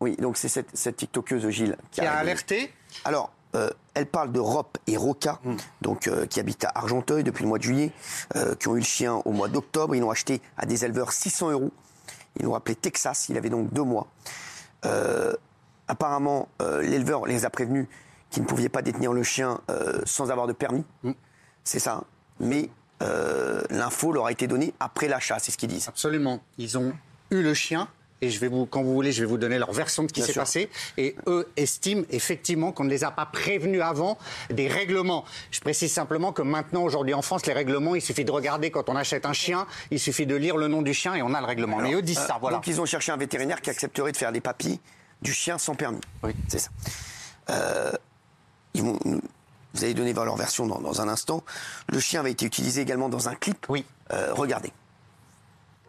oui, 0.00 0.16
donc 0.16 0.36
c'est 0.36 0.48
cette, 0.48 0.68
cette 0.76 0.96
TikTokeuse 0.96 1.48
Gilles 1.48 1.76
Qui 1.90 2.02
a 2.02 2.04
révélé. 2.04 2.20
alerté 2.20 2.72
Alors, 3.04 3.32
euh, 3.54 3.70
elle 3.94 4.06
parle 4.06 4.32
de 4.32 4.40
Rop 4.40 4.78
et 4.86 4.96
Roca, 4.96 5.40
donc 5.80 6.08
euh, 6.08 6.26
qui 6.26 6.40
habitent 6.40 6.64
à 6.64 6.72
Argenteuil 6.74 7.22
depuis 7.22 7.42
le 7.44 7.48
mois 7.48 7.58
de 7.58 7.62
juillet, 7.62 7.92
euh, 8.36 8.54
qui 8.56 8.68
ont 8.68 8.74
eu 8.76 8.80
le 8.80 8.84
chien 8.84 9.14
au 9.24 9.30
mois 9.32 9.48
d'octobre. 9.48 9.94
Ils 9.94 10.00
l'ont 10.00 10.10
acheté 10.10 10.40
à 10.56 10.66
des 10.66 10.84
éleveurs 10.84 11.12
600 11.12 11.50
euros. 11.52 11.70
Ils 12.36 12.44
l'ont 12.44 12.54
appelé 12.54 12.74
Texas. 12.74 13.28
Il 13.28 13.36
avait 13.36 13.50
donc 13.50 13.72
deux 13.72 13.84
mois. 13.84 14.08
Apparemment, 15.86 16.48
l'éleveur 16.80 17.26
les 17.26 17.44
a 17.44 17.50
prévenus 17.50 17.86
qu'ils 18.30 18.42
ne 18.42 18.48
pouvaient 18.48 18.68
pas 18.68 18.82
détenir 18.82 19.12
le 19.12 19.22
chien 19.22 19.60
sans 20.04 20.30
avoir 20.30 20.46
de 20.46 20.52
permis. 20.52 20.84
C'est 21.62 21.78
ça. 21.78 21.92
hein. 21.94 22.04
Mais 22.40 22.70
l'info 23.70 24.12
leur 24.12 24.26
a 24.26 24.32
été 24.32 24.46
donnée 24.46 24.74
après 24.80 25.08
l'achat, 25.08 25.38
c'est 25.38 25.52
ce 25.52 25.56
qu'ils 25.58 25.68
disent. 25.68 25.88
Absolument. 25.88 26.40
Ils 26.58 26.76
ont 26.76 26.92
eu 27.30 27.42
le 27.42 27.54
chien 27.54 27.88
et 28.20 28.30
je 28.30 28.38
vais 28.38 28.48
vous, 28.48 28.64
quand 28.64 28.82
vous 28.82 28.94
voulez, 28.94 29.12
je 29.12 29.20
vais 29.20 29.26
vous 29.28 29.36
donner 29.36 29.58
leur 29.58 29.72
version 29.72 30.02
de 30.04 30.08
ce 30.08 30.14
qui 30.14 30.22
s'est 30.22 30.32
passé. 30.32 30.70
Et 30.96 31.14
eux 31.26 31.46
estiment 31.56 32.04
effectivement 32.10 32.72
qu'on 32.72 32.84
ne 32.84 32.90
les 32.90 33.04
a 33.04 33.10
pas 33.10 33.26
prévenus 33.26 33.82
avant 33.82 34.16
des 34.50 34.68
règlements. 34.68 35.24
Je 35.50 35.60
précise 35.60 35.92
simplement 35.92 36.32
que 36.32 36.40
maintenant, 36.42 36.82
aujourd'hui 36.84 37.12
en 37.14 37.22
France, 37.22 37.44
les 37.46 37.52
règlements, 37.52 37.94
il 37.94 38.00
suffit 38.00 38.24
de 38.24 38.30
regarder 38.32 38.70
quand 38.70 38.88
on 38.88 38.96
achète 38.96 39.26
un 39.26 39.32
chien, 39.34 39.66
il 39.90 40.00
suffit 40.00 40.26
de 40.26 40.34
lire 40.36 40.56
le 40.56 40.68
nom 40.68 40.80
du 40.80 40.94
chien 40.94 41.14
et 41.14 41.22
on 41.22 41.34
a 41.34 41.40
le 41.40 41.46
règlement. 41.46 41.76
Mais 41.78 41.92
eux 41.92 42.02
disent 42.02 42.18
euh, 42.18 42.26
ça, 42.26 42.38
voilà. 42.40 42.56
Donc 42.56 42.66
ils 42.66 42.80
ont 42.80 42.86
cherché 42.86 43.12
un 43.12 43.16
vétérinaire 43.16 43.60
qui 43.60 43.68
accepterait 43.70 44.12
de 44.12 44.16
faire 44.16 44.30
les 44.30 44.40
papiers 44.40 44.80
du 45.20 45.32
chien 45.32 45.58
sans 45.58 45.74
permis. 45.74 46.00
Oui. 46.22 46.32
C'est 46.48 46.60
ça. 46.60 46.70
Euh, 47.50 47.92
ils 48.74 48.82
vont 48.82 48.98
nous- 49.04 49.20
vous 49.74 49.84
allez 49.84 49.94
donner 49.94 50.12
leur 50.12 50.36
version 50.36 50.66
dans, 50.66 50.80
dans 50.80 51.00
un 51.00 51.08
instant. 51.08 51.42
Le 51.88 51.98
chien 51.98 52.20
avait 52.20 52.30
été 52.30 52.46
utilisé 52.46 52.80
également 52.80 53.08
dans 53.08 53.28
un 53.28 53.34
clip. 53.34 53.66
Oui. 53.68 53.84
Euh, 54.12 54.32
regardez. 54.32 54.72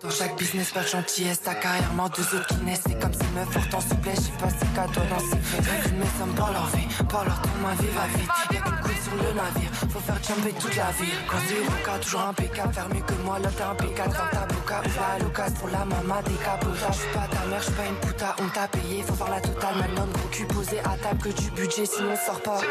Dans 0.05 0.12
chaque 0.12 0.38
business, 0.38 0.69
pas 0.69 0.83
de 0.83 0.88
gentillesse, 0.88 1.41
ta 1.41 1.55
carrière 1.55 1.91
mort 1.93 2.12
deux 2.12 2.38
autres 2.38 2.45
qui 2.45 2.63
naissent. 2.63 2.83
C'est 2.85 3.00
comme 3.00 3.12
ces 3.12 3.27
meufs 3.33 3.50
pourtant 3.50 3.81
souplesse, 3.81 4.19
j'ai 4.27 4.38
passé 4.38 4.65
cadeau 4.75 5.01
dans 5.09 5.19
ces 5.19 5.38
faits. 5.38 5.93
Mes 5.93 6.05
sommes 6.19 6.35
pour 6.35 6.47
leur 6.51 6.67
vie, 6.67 6.88
pour 7.09 7.24
leur 7.24 7.41
temps, 7.41 7.50
ma 7.63 7.74
vie 7.74 7.88
va 7.88 8.05
vite. 8.15 8.29
Y'a 8.51 8.62
qu'une 8.62 8.81
couille 8.83 9.01
sur 9.03 9.15
le 9.15 9.33
navire, 9.33 9.71
faut 9.89 10.00
faire 10.01 10.21
jumper 10.21 10.53
toute 10.59 10.75
la 10.75 10.91
ville. 10.91 11.17
Quand 11.27 11.38
c'est 11.47 11.57
Roca, 11.57 12.00
toujours 12.03 12.21
impeccable, 12.21 12.74
faire 12.75 12.89
mieux 12.89 13.01
que 13.01 13.13
moi, 13.25 13.39
l'autre 13.39 13.63
impeccable. 13.63 14.13
Dans 14.13 14.39
ta 14.39 14.45
boca, 14.45 14.81
ouvre 14.85 15.01
la 15.09 15.24
l'occasion 15.24 15.55
pour 15.57 15.69
la 15.69 15.85
maman 15.85 16.21
décapotage. 16.21 16.93
J'suis 16.93 17.12
pas 17.12 17.27
ta 17.27 17.45
mère, 17.47 17.62
j'suis 17.63 17.74
pas 17.74 17.85
une 17.88 18.07
puta, 18.07 18.35
on 18.43 18.50
t'a 18.50 18.67
payé, 18.67 19.01
faut 19.01 19.15
faire 19.15 19.31
la 19.31 19.41
totale. 19.41 19.75
Maintenant, 19.75 20.05
gros 20.13 20.29
cul 20.29 20.45
posé 20.45 20.79
à 20.81 20.97
table 21.01 21.17
que 21.24 21.29
du 21.29 21.50
budget, 21.50 21.85
sinon 21.88 22.12
on 22.13 22.25
sort 22.27 22.41
pas. 22.43 22.62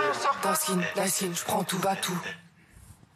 Dans 0.44 0.54
skin, 0.54 0.78
la 0.94 1.08
skin, 1.08 1.30
j'prends 1.34 1.64
tout, 1.64 1.78
bas 1.78 1.96
tout. 1.96 2.20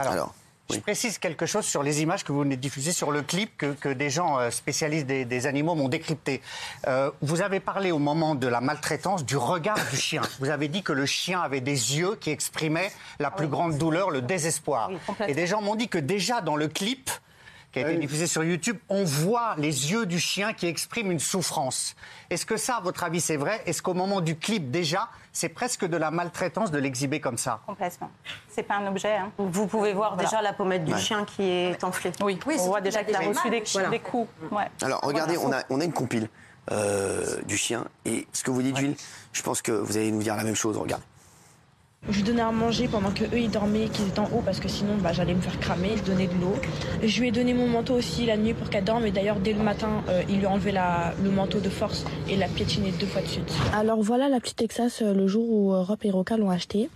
Alors, 0.01 0.35
Je 0.71 0.81
précise 0.81 1.17
quelque 1.17 1.47
chose 1.47 1.65
sur 1.65 1.83
les 1.83 2.03
images 2.03 2.25
que 2.25 2.33
vous 2.33 2.41
venez 2.41 2.57
de 2.57 2.61
diffuser 2.61 2.93
sur 2.93 3.11
le 3.11 3.23
clip 3.23 3.57
que, 3.57 3.73
que 3.73 3.89
des 3.89 4.11
gens 4.11 4.39
euh, 4.39 4.51
spécialistes 4.51 5.07
des, 5.07 5.25
des 5.25 5.47
animaux 5.47 5.75
m'ont 5.75 5.89
décrypté. 5.89 6.43
Euh, 6.87 7.11
vous 7.23 7.41
avez 7.41 7.59
parlé 7.59 7.91
au 7.91 7.99
moment 7.99 8.35
de 8.35 8.47
la 8.47 8.61
maltraitance 8.61 9.25
du 9.25 9.39
regard 9.39 9.79
du 9.91 9.97
chien. 9.97 10.21
Vous 10.41 10.51
avez 10.51 10.69
dit 10.69 10.83
que 10.83 10.93
le 10.93 11.07
chien 11.07 11.41
avait 11.41 11.63
des 11.63 11.97
yeux 11.97 12.17
qui 12.17 12.31
exprimaient 12.31 12.93
la 13.19 13.31
plus 13.31 13.49
grande 13.49 13.79
douleur, 13.79 14.11
le 14.11 14.21
désespoir. 14.21 14.91
Et 15.27 15.33
des 15.35 15.47
gens 15.47 15.63
m'ont 15.63 15.75
dit 15.75 15.89
que 15.89 15.99
déjà 15.99 16.43
dans 16.43 16.57
le 16.57 16.69
clip 16.69 17.11
qui 17.73 17.81
a 17.81 17.91
été 17.91 18.01
diffusé 18.01 18.27
sur 18.27 18.43
YouTube, 18.45 18.79
on 18.89 19.05
voit 19.05 19.55
les 19.59 19.91
yeux 19.93 20.07
du 20.07 20.19
chien 20.19 20.55
qui 20.55 20.67
expriment 20.67 21.11
une 21.11 21.19
souffrance. 21.19 21.95
Est-ce 22.31 22.47
que 22.47 22.57
ça, 22.57 22.77
à 22.77 22.81
votre 22.81 23.05
avis, 23.05 23.21
c'est 23.21 23.37
vrai? 23.37 23.61
Est-ce 23.67 23.83
qu'au 23.83 23.93
moment 23.95 24.21
du 24.23 24.37
clip, 24.39 24.71
déjà, 24.71 25.09
c'est 25.33 25.51
presque 25.51 25.85
de 25.85 25.97
la 25.99 26.11
maltraitance 26.11 26.71
de 26.71 26.79
l'exhiber 26.79 27.21
comme 27.21 27.37
ça? 27.37 27.61
Complètement. 27.67 28.11
C'est 28.49 28.63
pas 28.63 28.77
un 28.77 28.87
objet. 28.87 29.17
hein. 29.17 29.31
Vous 29.37 29.67
pouvez 29.67 29.93
voir 29.93 30.15
Voilà. 30.15 30.29
déjà 30.29 30.41
la 30.41 30.55
pommette 30.55 30.85
du 30.85 30.95
Ouais. 30.95 30.99
chien 30.99 31.25
qui 31.27 31.43
est 31.43 31.85
enflée. 31.85 32.11
Oui, 32.23 32.39
on 32.47 32.67
voit 32.67 32.81
déjà 32.81 33.05
qu'il 33.05 33.15
a 33.15 33.21
reçu 33.21 33.51
des, 33.51 33.63
des 33.91 33.99
coups. 34.01 34.31
Ouais. 34.51 34.65
Alors, 34.83 35.01
regardez, 35.03 35.37
on 35.37 35.53
a, 35.53 35.63
on 35.69 35.81
a 35.81 35.85
une 35.85 35.93
compile 35.93 36.29
euh, 36.71 37.41
du 37.43 37.57
chien. 37.59 37.85
Et 38.07 38.27
ce 38.33 38.43
que 38.45 38.51
vous 38.51 38.63
dites, 38.63 38.77
Jules, 38.79 38.97
je 39.33 39.43
pense 39.43 39.61
que 39.63 39.73
vous 39.73 39.97
allez 39.97 40.11
nous 40.11 40.23
dire 40.23 40.37
la 40.37 40.45
même 40.45 40.57
chose. 40.57 40.77
Regardez. 40.79 41.05
Je 42.11 42.15
lui 42.17 42.23
donnais 42.23 42.41
à 42.43 42.51
manger 42.53 42.89
pendant 42.89 43.11
que 43.11 43.25
eux 43.25 43.39
ils 43.39 43.51
dormaient, 43.51 43.89
qu'ils 43.89 44.07
étaient 44.09 44.21
en 44.21 44.31
haut 44.33 44.41
parce 44.43 44.61
que 44.61 44.69
sinon 44.69 44.97
bah, 44.97 45.13
j'allais 45.13 45.35
me 45.35 45.41
faire 45.43 45.59
cramer. 45.61 45.91
Je 45.97 46.03
donnais 46.05 46.27
de 46.27 46.35
l'eau. 46.41 46.55
Je 47.03 47.21
lui 47.21 47.29
ai 47.29 47.31
donné 47.33 47.53
mon 47.53 47.67
manteau 47.69 47.95
aussi 47.95 48.25
la 48.25 48.37
nuit 48.39 48.55
pour 48.55 48.71
qu'elle 48.71 48.85
dorme. 48.85 49.05
Et 49.05 49.11
d'ailleurs 49.11 49.37
dès 49.41 49.53
le 49.53 49.63
matin, 49.63 50.03
euh, 50.09 50.23
il 50.29 50.39
lui 50.39 50.47
a 50.47 50.51
enlevé 50.51 50.73
la- 50.73 51.13
le 51.23 51.31
manteau 51.31 51.61
de 51.61 51.69
force 51.69 52.05
et 52.29 52.37
l'a 52.37 52.49
piétiné 52.49 52.93
deux 52.93 53.07
fois 53.07 53.21
de 53.21 53.27
suite. 53.27 53.53
Alors 53.75 54.01
voilà 54.01 54.31
la 54.31 54.41
petite 54.41 54.57
Texas 54.57 55.03
euh, 55.03 55.13
le 55.13 55.27
jour 55.27 55.45
où 55.51 55.73
euh, 55.75 55.83
Rob 55.83 55.99
et 56.03 56.11
Roca 56.11 56.39
l'ont 56.39 56.51
acheté. 56.51 56.89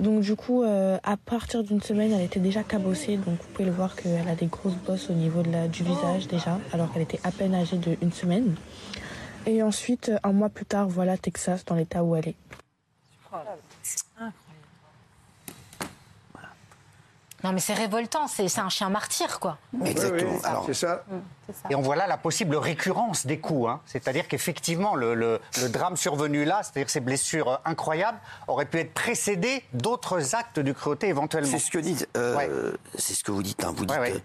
Donc 0.00 0.20
du 0.20 0.36
coup, 0.36 0.62
euh, 0.62 0.98
à 1.02 1.16
partir 1.16 1.62
d'une 1.64 1.80
semaine, 1.80 2.12
elle 2.12 2.24
était 2.24 2.40
déjà 2.40 2.62
cabossée. 2.62 3.16
Donc 3.16 3.36
vous 3.40 3.48
pouvez 3.54 3.64
le 3.64 3.74
voir 3.74 3.96
qu'elle 3.96 4.28
a 4.28 4.34
des 4.34 4.46
grosses 4.46 4.76
bosses 4.86 5.08
au 5.08 5.14
niveau 5.14 5.40
de 5.42 5.50
la, 5.50 5.66
du 5.68 5.82
visage 5.82 6.28
déjà, 6.28 6.58
alors 6.74 6.92
qu'elle 6.92 7.02
était 7.02 7.20
à 7.24 7.30
peine 7.30 7.54
âgée 7.54 7.78
de 7.78 7.96
une 8.02 8.12
semaine. 8.12 8.54
Et 9.46 9.62
ensuite, 9.62 10.12
un 10.22 10.32
mois 10.32 10.50
plus 10.50 10.66
tard, 10.66 10.88
voilà 10.88 11.16
Texas 11.16 11.64
dans 11.64 11.74
l'état 11.76 12.04
où 12.04 12.14
elle 12.16 12.28
est. 12.28 12.34
Non, 17.46 17.52
mais 17.52 17.60
c'est 17.60 17.74
révoltant, 17.74 18.26
c'est 18.26 18.58
un 18.58 18.68
chien 18.68 18.88
martyr, 18.88 19.38
quoi. 19.38 19.56
Exactement. 19.84 20.36
Alors, 20.42 20.64
C'est 20.66 20.74
ça. 20.74 21.04
Et 21.70 21.76
on 21.76 21.80
voit 21.80 21.94
là 21.94 22.08
la 22.08 22.16
possible 22.16 22.56
récurrence 22.56 23.24
des 23.24 23.38
coups. 23.38 23.68
hein. 23.70 23.80
C'est-à-dire 23.86 24.26
qu'effectivement, 24.26 24.96
le, 24.96 25.14
le- 25.14 25.40
le 25.62 25.68
drame 25.68 25.96
survenu 25.96 26.44
là, 26.44 26.62
c'est-à-dire 26.64 26.90
ces 26.90 26.98
blessures 26.98 27.48
euh, 27.52 27.56
incroyables, 27.64 28.18
auraient 28.48 28.66
pu 28.66 28.78
être 28.80 28.92
précédées 28.94 29.62
d'autres 29.72 30.34
actes 30.34 30.58
de 30.58 30.72
cruauté 30.72 31.06
éventuellement. 31.06 31.48
C'est 31.52 31.60
ce 31.60 31.70
que 31.70 31.78
dites. 31.78 32.08
euh, 32.16 32.72
C'est 32.98 33.14
ce 33.14 33.22
que 33.22 33.30
vous 33.30 33.44
dites. 33.44 33.62
hein. 33.62 33.72
Vous 33.76 33.86
dites, 33.86 33.96
euh, 33.96 34.18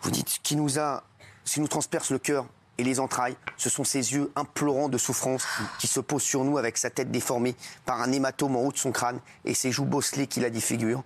vous 0.00 0.10
dites 0.10 0.30
ce 0.30 0.40
qui 0.40 0.56
nous 0.56 0.78
a, 0.78 1.02
ce 1.44 1.52
qui 1.54 1.60
nous 1.60 1.68
transperce 1.68 2.08
le 2.10 2.18
cœur 2.18 2.46
et 2.78 2.84
les 2.84 3.00
entrailles. 3.00 3.36
Ce 3.58 3.68
sont 3.68 3.84
ces 3.84 4.14
yeux 4.14 4.32
implorants 4.34 4.88
de 4.88 4.96
souffrance 4.96 5.44
qui 5.78 5.86
se 5.88 6.00
posent 6.00 6.22
sur 6.22 6.42
nous 6.42 6.56
avec 6.56 6.78
sa 6.78 6.88
tête 6.88 7.10
déformée 7.10 7.54
par 7.84 8.00
un 8.00 8.10
hématome 8.12 8.56
en 8.56 8.60
haut 8.62 8.72
de 8.72 8.78
son 8.78 8.92
crâne 8.92 9.18
et 9.44 9.52
ses 9.52 9.70
joues 9.72 9.84
bosselées 9.84 10.26
qui 10.26 10.40
la 10.40 10.48
défigurent. 10.48 11.02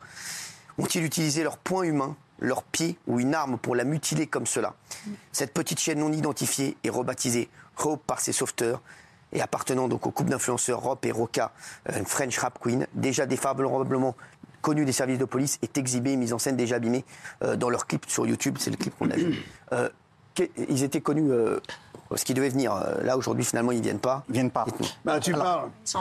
Ont-ils 0.78 1.04
utilisé 1.04 1.42
leur 1.42 1.59
poing 1.59 1.83
humain, 1.85 2.16
leur 2.38 2.62
pied 2.62 2.99
ou 3.06 3.18
une 3.21 3.35
arme 3.35 3.59
pour 3.59 3.75
la 3.75 3.85
mutiler 3.85 4.26
comme 4.26 4.47
cela? 4.47 4.75
Cette 5.33 5.52
petite 5.52 5.80
chienne 5.80 6.00
non 6.00 6.12
identifiée 6.12 6.76
est 6.85 6.90
rebaptisée 6.90 7.49
Hope 7.78 8.02
par 8.06 8.21
ses 8.21 8.33
sauveteurs 8.33 8.80
et 9.33 9.40
appartenant 9.40 9.88
donc 9.88 10.06
au 10.06 10.11
couple 10.11 10.30
d'influenceurs 10.30 10.80
Rob 10.80 10.99
et 11.02 11.12
Roca, 11.12 11.52
euh, 11.90 11.99
une 11.99 12.06
French 12.06 12.38
Rap 12.38 12.59
Queen, 12.61 12.87
déjà 12.95 13.26
défavorablement 13.26 14.16
connue 14.62 14.85
des 14.85 14.92
services 14.92 15.18
de 15.18 15.25
police, 15.25 15.59
est 15.62 15.76
exhibée 15.78 16.16
mise 16.16 16.33
en 16.33 16.38
scène 16.38 16.56
déjà 16.56 16.76
abîmée 16.76 17.04
euh, 17.42 17.56
dans 17.56 17.68
leur 17.68 17.87
clip 17.87 18.06
sur 18.09 18.26
YouTube. 18.26 18.56
C'est 18.59 18.71
le 18.71 18.76
clip 18.76 18.97
qu'on 18.99 19.11
a 19.11 19.16
vu. 19.16 19.42
Euh, 19.73 19.88
ils 20.68 20.83
étaient 20.83 21.00
connus. 21.00 21.30
Ce 22.14 22.25
qui 22.25 22.34
devait 22.34 22.48
venir. 22.48 22.72
euh, 22.75 23.02
là, 23.02 23.16
aujourd'hui, 23.16 23.44
finalement, 23.44 23.72
ils 23.72 23.80
viennent 23.82 23.98
pas. 23.98 24.22
Ils 24.28 24.34
viennent 24.34 24.50
pas. 24.50 24.64
Bah, 25.04 25.18
tu 25.20 25.32
parles. 25.32 25.70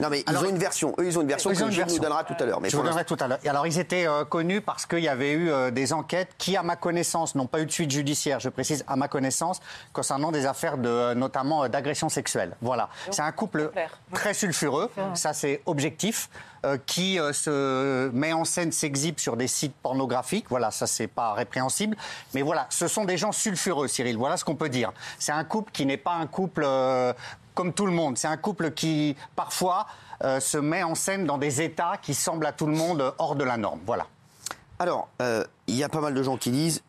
non, 0.00 0.08
mais 0.10 0.22
Alors- 0.26 0.42
ils 0.42 0.46
ont 0.46 0.50
une 0.50 0.58
version. 0.58 0.94
Eux, 0.98 1.06
ils 1.06 1.18
ont 1.18 1.22
une 1.22 1.28
version 1.28 1.50
Ils 1.50 1.56
ont 1.56 1.60
que 1.60 1.64
une 1.66 1.70
Gilles 1.72 1.80
nous 1.82 1.86
version. 1.88 2.02
donnera 2.02 2.24
tout 2.24 2.34
à 2.38 2.44
l'heure. 2.46 2.60
Mais 2.60 2.68
Je 2.70 2.76
vous 2.76 2.82
donnerai 2.82 3.04
tout 3.04 3.16
à 3.20 3.28
l'heure. 3.28 3.38
Et 3.44 3.48
Alors, 3.48 3.66
ils 3.66 3.78
étaient 3.78 4.06
euh, 4.06 4.24
connus 4.24 4.60
parce 4.60 4.86
qu'il 4.86 5.00
y 5.00 5.08
avait 5.08 5.32
eu 5.32 5.50
euh, 5.50 5.70
des 5.70 5.92
enquêtes 5.92 6.30
qui, 6.38 6.56
à 6.56 6.62
ma 6.62 6.76
connaissance, 6.76 7.34
n'ont 7.34 7.46
pas 7.46 7.60
eu 7.60 7.66
de 7.66 7.70
suite 7.72 7.90
judiciaire. 7.90 8.40
Je 8.40 8.48
précise, 8.48 8.84
à 8.86 8.96
ma 8.96 9.08
connaissance, 9.08 9.60
concernant 9.92 10.32
des 10.32 10.46
affaires 10.46 10.78
de, 10.78 10.88
euh, 10.88 11.14
notamment 11.14 11.64
euh, 11.64 11.68
d'agression 11.68 12.08
sexuelle. 12.08 12.56
Voilà. 12.60 12.88
C'est 13.10 13.22
un 13.22 13.32
couple 13.32 13.70
très 14.12 14.34
sulfureux. 14.34 14.90
Ça, 15.14 15.32
c'est 15.32 15.62
objectif. 15.66 16.28
Euh, 16.64 16.78
qui 16.86 17.18
euh, 17.18 17.32
se 17.32 18.08
met 18.10 18.32
en 18.32 18.44
scène, 18.44 18.70
s'exhibe 18.70 19.18
sur 19.18 19.36
des 19.36 19.48
sites 19.48 19.74
pornographiques. 19.82 20.46
Voilà, 20.48 20.70
ça, 20.70 20.86
c'est 20.86 21.08
pas 21.08 21.32
répréhensible. 21.32 21.96
Mais 22.34 22.42
voilà, 22.42 22.66
ce 22.70 22.86
sont 22.86 23.04
des 23.04 23.16
gens 23.16 23.32
sulfureux, 23.32 23.88
Cyril. 23.88 24.16
Voilà 24.16 24.36
ce 24.36 24.44
qu'on 24.44 24.54
peut 24.54 24.68
dire. 24.68 24.92
C'est 25.18 25.32
un 25.32 25.42
couple 25.42 25.72
qui 25.72 25.86
n'est 25.86 25.96
pas 25.96 26.14
un 26.14 26.28
couple 26.28 26.62
euh, 26.64 27.12
comme 27.54 27.72
tout 27.72 27.86
le 27.86 27.92
monde. 27.92 28.16
C'est 28.16 28.28
un 28.28 28.36
couple 28.36 28.70
qui, 28.70 29.16
parfois, 29.34 29.86
se 30.38 30.56
met 30.56 30.84
en 30.84 30.94
scène 30.94 31.26
dans 31.26 31.36
des 31.36 31.62
états 31.62 31.96
qui 32.00 32.14
semblent 32.14 32.46
à 32.46 32.52
tout 32.52 32.66
le 32.66 32.74
monde 32.74 33.12
hors 33.18 33.34
de 33.34 33.42
la 33.42 33.56
norme. 33.56 33.80
Voilà. 33.84 34.06
Alors, 34.82 35.08
euh, 35.20 35.44
il 35.68 35.76
y 35.76 35.84
a 35.84 35.88
pas 35.88 36.00
mal 36.00 36.12
de 36.12 36.20
gens 36.24 36.36
qui 36.36 36.50
disent 36.50 36.82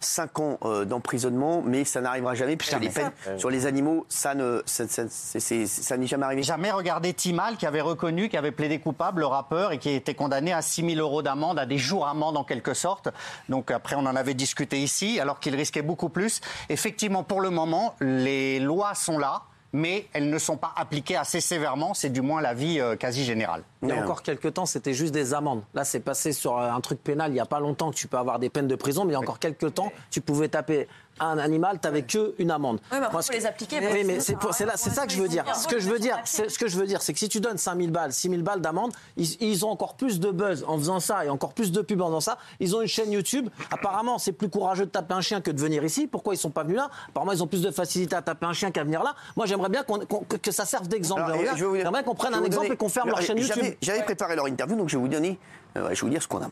5 0.00 0.38
ans 0.38 0.58
euh, 0.64 0.86
d'emprisonnement, 0.86 1.60
mais 1.62 1.84
ça 1.84 2.00
n'arrivera 2.00 2.34
jamais, 2.34 2.56
puisque 2.56 2.72
Jamais. 2.72 2.86
les 2.86 2.92
peines 2.92 3.12
Ça. 3.22 3.36
sur 3.36 3.50
les 3.50 3.66
animaux, 3.66 4.06
ça 4.08 4.34
ne, 4.34 4.62
ça, 4.64 5.96
n'est 5.98 6.06
jamais 6.06 6.24
arrivé. 6.24 6.42
Jamais 6.42 6.70
regardé 6.70 7.12
Timal, 7.12 7.58
qui 7.58 7.66
avait 7.66 7.82
reconnu, 7.82 8.30
qui 8.30 8.38
avait 8.38 8.52
plaidé 8.52 8.78
coupable, 8.78 9.20
le 9.20 9.26
rappeur, 9.26 9.72
et 9.72 9.78
qui 9.78 9.90
été 9.90 10.14
condamné 10.14 10.54
à 10.54 10.62
6 10.62 10.94
000 10.94 10.98
euros 10.98 11.20
d'amende, 11.20 11.58
à 11.58 11.66
des 11.66 11.76
jours 11.76 12.08
amende 12.08 12.38
en 12.38 12.44
quelque 12.44 12.72
sorte. 12.72 13.10
Donc 13.50 13.70
après, 13.70 13.96
on 13.96 14.06
en 14.06 14.16
avait 14.16 14.32
discuté 14.32 14.78
ici, 14.78 15.20
alors 15.20 15.38
qu'il 15.38 15.54
risquait 15.54 15.82
beaucoup 15.82 16.08
plus. 16.08 16.40
Effectivement, 16.70 17.22
pour 17.22 17.42
le 17.42 17.50
moment, 17.50 17.96
les 18.00 18.60
lois 18.60 18.94
sont 18.94 19.18
là. 19.18 19.42
Mais 19.72 20.08
elles 20.12 20.28
ne 20.28 20.38
sont 20.38 20.56
pas 20.56 20.72
appliquées 20.76 21.16
assez 21.16 21.40
sévèrement, 21.40 21.94
c'est 21.94 22.10
du 22.10 22.22
moins 22.22 22.40
l'avis 22.40 22.80
euh, 22.80 22.96
quasi 22.96 23.24
général. 23.24 23.62
Il 23.82 23.88
y 23.88 23.92
a 23.92 24.02
encore 24.02 24.22
quelques 24.22 24.54
temps, 24.54 24.66
c'était 24.66 24.94
juste 24.94 25.14
des 25.14 25.32
amendes. 25.32 25.62
Là, 25.74 25.84
c'est 25.84 26.00
passé 26.00 26.32
sur 26.32 26.58
euh, 26.58 26.70
un 26.70 26.80
truc 26.80 27.02
pénal 27.02 27.30
il 27.30 27.34
n'y 27.34 27.40
a 27.40 27.46
pas 27.46 27.60
longtemps 27.60 27.90
que 27.90 27.96
tu 27.96 28.08
peux 28.08 28.18
avoir 28.18 28.38
des 28.38 28.50
peines 28.50 28.66
de 28.66 28.74
prison, 28.74 29.04
mais 29.04 29.10
il 29.10 29.14
y 29.14 29.16
a 29.16 29.20
encore 29.20 29.38
quelques 29.38 29.74
temps, 29.74 29.92
tu 30.10 30.20
pouvais 30.20 30.48
taper 30.48 30.88
un 31.26 31.38
animal, 31.38 31.78
tu 31.80 31.86
n'avais 31.88 32.02
que 32.02 32.34
une 32.38 32.50
amende. 32.50 32.76
Oui, 32.76 32.86
mais 32.92 32.96
après, 32.98 33.12
Moi, 33.12 33.22
faut 33.22 33.28
ce 33.28 33.32
les 33.32 33.46
appliquer, 33.46 33.78
Oui, 33.92 34.04
mais 34.04 34.20
c'est 34.20 34.90
ça 34.90 35.06
que 35.06 35.12
je 35.12 35.20
veux 35.20 35.28
dire. 35.28 35.44
Ce 35.56 35.66
que 35.68 35.78
je 35.78 35.88
veux 35.90 35.98
dire, 35.98 36.18
c'est 36.24 36.48
ce 36.48 36.58
que 36.58 36.66
je 36.68 36.76
veux 36.78 36.86
dire, 36.86 37.02
c'est 37.02 37.12
que 37.12 37.18
si 37.18 37.28
tu 37.28 37.40
donnes 37.40 37.58
5000 37.58 37.90
balles, 37.90 38.12
6000 38.12 38.42
balles 38.42 38.60
d'amende, 38.60 38.92
ils, 39.16 39.36
ils 39.42 39.64
ont 39.64 39.70
encore 39.70 39.94
plus 39.94 40.20
de 40.20 40.30
buzz 40.30 40.64
en 40.66 40.78
faisant 40.78 41.00
ça 41.00 41.24
et 41.24 41.28
encore 41.28 41.52
plus 41.52 41.72
de 41.72 41.80
pub 41.82 42.00
en 42.00 42.06
faisant 42.06 42.20
ça. 42.20 42.38
Ils 42.60 42.74
ont 42.76 42.82
une 42.82 42.88
chaîne 42.88 43.10
YouTube. 43.12 43.48
Apparemment, 43.70 44.18
c'est 44.18 44.32
plus 44.32 44.48
courageux 44.48 44.86
de 44.86 44.90
taper 44.90 45.14
un 45.14 45.20
chien 45.20 45.40
que 45.40 45.50
de 45.50 45.60
venir 45.60 45.84
ici. 45.84 46.06
Pourquoi 46.06 46.34
ils 46.34 46.38
sont 46.38 46.50
pas 46.50 46.62
venus 46.64 46.76
là? 46.76 46.90
Apparemment, 47.08 47.32
ils 47.32 47.42
ont 47.42 47.46
plus 47.46 47.62
de 47.62 47.70
facilité 47.70 48.16
à 48.16 48.22
taper 48.22 48.46
un 48.46 48.52
chien 48.52 48.70
qu'à 48.70 48.84
venir 48.84 49.02
là. 49.02 49.14
Moi, 49.36 49.46
j'aimerais 49.46 49.68
bien 49.68 49.82
que- 49.84 50.36
que 50.36 50.50
ça 50.50 50.64
serve 50.64 50.88
d'exemple. 50.88 51.22
J'aimerais 51.56 52.04
qu'on 52.04 52.14
prenne 52.14 52.34
un 52.34 52.44
exemple 52.44 52.64
donner- 52.64 52.74
et 52.74 52.76
qu'on 52.76 52.88
ferme 52.88 53.08
leur 53.08 53.20
chaîne 53.22 53.38
YouTube. 53.38 53.74
J'avais 53.82 54.02
préparé 54.02 54.36
leur 54.36 54.46
interview, 54.48 54.76
donc 54.76 54.88
je 54.88 54.96
vais 54.96 55.02
vous 55.02 55.08
donner, 55.08 55.38
euh, 55.76 55.84
je 55.90 55.94
vais 55.94 56.00
vous 56.00 56.08
dire 56.08 56.22
ce 56.22 56.28
qu'on 56.28 56.42
a. 56.42 56.50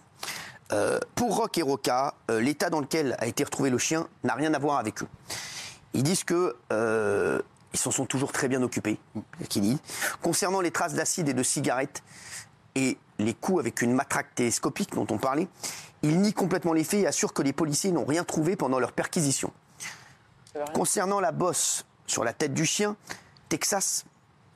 Euh, 0.73 0.99
pour 1.15 1.37
Rock 1.37 1.57
et 1.59 1.63
Roca, 1.63 2.15
euh, 2.31 2.41
l'état 2.41 2.69
dans 2.71 2.81
lequel 2.81 3.17
a 3.19 3.27
été 3.27 3.43
retrouvé 3.45 3.71
le 3.71 3.79
chien 3.79 4.07
n'a 4.25 4.35
rien 4.35 4.53
à 4.53 4.59
voir 4.59 4.79
avec 4.79 5.03
eux. 5.03 5.09
Ils 5.95 6.03
disent 6.03 6.25
que 6.25 6.57
euh, 6.73 7.41
ils 7.73 7.79
s'en 7.79 7.91
sont 7.91 8.07
toujours 8.07 8.33
très 8.33 8.49
bien 8.49 8.63
occupés. 8.63 8.99
qu'ils 9.49 9.63
disent. 9.63 9.79
Concernant 10.23 10.61
les 10.61 10.71
traces 10.71 10.95
d'acide 10.95 11.29
et 11.29 11.35
de 11.35 11.43
cigarettes 11.43 12.03
et 12.75 12.99
les 13.19 13.35
coups 13.35 13.61
avec 13.61 13.83
une 13.83 13.95
matraque 13.95 14.35
télescopique 14.35 14.95
dont 14.95 15.07
on 15.11 15.19
parlait, 15.19 15.49
ils 16.03 16.21
nient 16.21 16.33
complètement 16.33 16.75
les 16.75 16.85
faits 16.85 17.01
et 17.01 17.07
assurent 17.07 17.33
que 17.33 17.43
les 17.43 17.53
policiers 17.53 17.91
n'ont 17.91 18.05
rien 18.05 18.25
trouvé 18.25 18.55
pendant 18.55 18.79
leur 18.79 18.93
perquisition. 18.93 19.53
Concernant 20.75 21.21
la 21.21 21.33
bosse 21.33 21.85
sur 22.07 22.25
la 22.25 22.33
tête 22.33 22.53
du 22.53 22.67
chien, 22.67 22.97
Texas, 23.49 24.05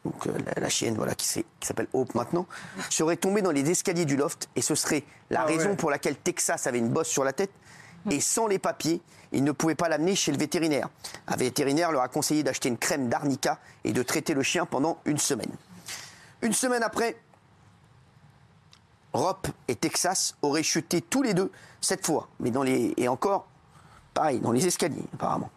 donc 0.05 0.27
euh, 0.27 0.33
la, 0.57 0.63
la 0.63 0.69
chienne 0.69 0.95
voilà, 0.97 1.15
qui 1.15 1.27
s'appelle 1.61 1.89
Hope 1.93 2.15
maintenant, 2.15 2.47
serait 2.91 3.17
tombée 3.17 3.43
dans 3.43 3.51
les 3.51 3.71
escaliers 3.71 4.05
du 4.05 4.17
loft 4.17 4.49
et 4.57 4.63
ce 4.63 4.75
serait 4.75 5.05
la 5.31 5.43
Ah 5.43 5.45
raison 5.45 5.71
ouais. 5.71 5.77
pour 5.77 5.91
laquelle 5.91 6.17
Texas 6.17 6.67
avait 6.67 6.79
une 6.79 6.89
bosse 6.91 7.09
sur 7.09 7.25
la 7.25 7.33
tête. 7.33 7.51
Et 8.11 8.21
sans 8.21 8.49
les 8.49 8.59
papiers, 8.59 9.01
ils 9.31 9.45
ne 9.45 9.53
pouvaient 9.53 9.77
pas 9.77 9.89
l'amener 9.89 10.17
chez 10.17 10.33
le 10.33 10.39
vétérinaire. 10.39 10.89
Un 11.29 11.37
vétérinaire 11.37 11.93
leur 11.93 12.03
a 12.03 12.09
conseillé 12.09 12.43
d'acheter 12.43 12.69
une 12.69 12.77
crème 12.77 13.09
d'arnica 13.09 13.61
et 13.85 13.93
de 13.93 14.03
traiter 14.03 14.35
le 14.35 14.43
chien 14.43 14.67
pendant 14.67 14.99
une 15.05 15.19
semaine. 15.19 15.53
Une 16.43 16.53
semaine 16.53 16.83
après, 16.83 17.17
Rop 19.13 19.47
et 19.69 19.77
Texas 19.77 20.35
auraient 20.43 20.65
chuté 20.65 21.01
tous 21.01 21.23
les 21.23 21.33
deux 21.33 21.53
cette 21.81 22.05
fois, 22.05 22.29
mais 22.41 22.51
dans 22.51 22.65
les 22.65 22.93
et 22.97 23.07
encore 23.09 23.47
pareil 24.15 24.41
dans 24.41 24.51
les 24.53 24.67
escaliers 24.67 25.05
apparemment. 25.15 25.51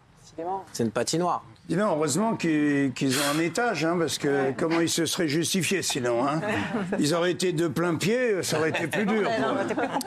C'est 0.72 0.84
une 0.84 0.90
patinoire. 0.92 1.44
Dis 1.68 1.74
donc, 1.74 1.88
heureusement 1.96 2.36
qu'ils 2.36 2.92
qu'ils 2.94 3.18
ont 3.18 3.24
un 3.34 3.40
étage, 3.40 3.84
hein, 3.84 3.96
parce 3.98 4.18
que 4.18 4.52
comment 4.56 4.80
ils 4.80 4.88
se 4.88 5.04
seraient 5.04 5.26
justifiés 5.26 5.82
sinon 5.82 6.24
hein? 6.26 6.40
Ils 7.00 7.12
auraient 7.12 7.32
été 7.32 7.52
de 7.52 7.66
plein 7.66 7.96
pied, 7.96 8.40
ça 8.44 8.58
aurait 8.58 8.68
été 8.70 8.86
plus 8.86 9.04
dur. 9.04 9.28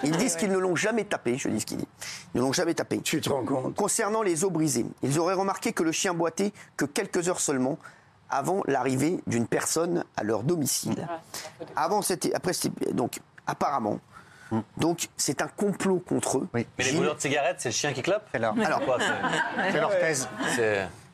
Ils 0.03 0.15
disent 0.15 0.37
qu'ils 0.37 0.51
ne 0.51 0.57
l'ont 0.57 0.77
jamais 0.77 1.03
tapé, 1.03 1.37
je 1.37 1.49
dis 1.49 1.59
ce 1.59 1.65
qu'ils 1.65 1.77
disent. 1.77 1.85
Ils 2.33 2.37
ne 2.37 2.43
l'ont 2.45 2.53
jamais 2.53 2.73
tapé. 2.75 2.99
Tu 3.01 3.19
te 3.19 3.29
rends 3.29 3.43
compte? 3.43 3.75
Concernant 3.75 4.21
les 4.21 4.45
os 4.45 4.51
brisés, 4.51 4.85
ils 5.03 5.19
auraient 5.19 5.33
remarqué 5.33 5.73
que 5.73 5.83
le 5.83 5.91
chien 5.91 6.13
boitait 6.13 6.53
que 6.77 6.85
quelques 6.85 7.27
heures 7.27 7.41
seulement 7.41 7.77
avant 8.29 8.63
l'arrivée 8.67 9.19
d'une 9.27 9.45
personne 9.47 10.05
à 10.15 10.23
leur 10.23 10.43
domicile. 10.43 11.07
Avant 11.75 12.01
c'était 12.01 12.33
après 12.33 12.53
c'était 12.53 12.93
donc 12.93 13.19
apparemment 13.47 13.99
donc 14.77 15.09
c'est 15.17 15.41
un 15.41 15.47
complot 15.47 15.99
contre 15.99 16.37
eux. 16.37 16.47
Mais 16.53 16.65
les 16.77 16.83
Gilles, 16.85 16.95
brûleurs 16.95 17.15
de 17.17 17.21
cigarettes, 17.21 17.57
c'est 17.59 17.69
le 17.69 17.73
chien 17.73 17.91
qui 17.93 18.01
clope? 18.01 18.23
C'est 18.31 18.39
leur, 18.39 18.55
Alors, 18.65 18.79
Quoi, 18.85 18.97
c'est- 18.99 19.71
c'est 19.71 19.79
leur 19.79 19.91
thèse. 19.99 20.27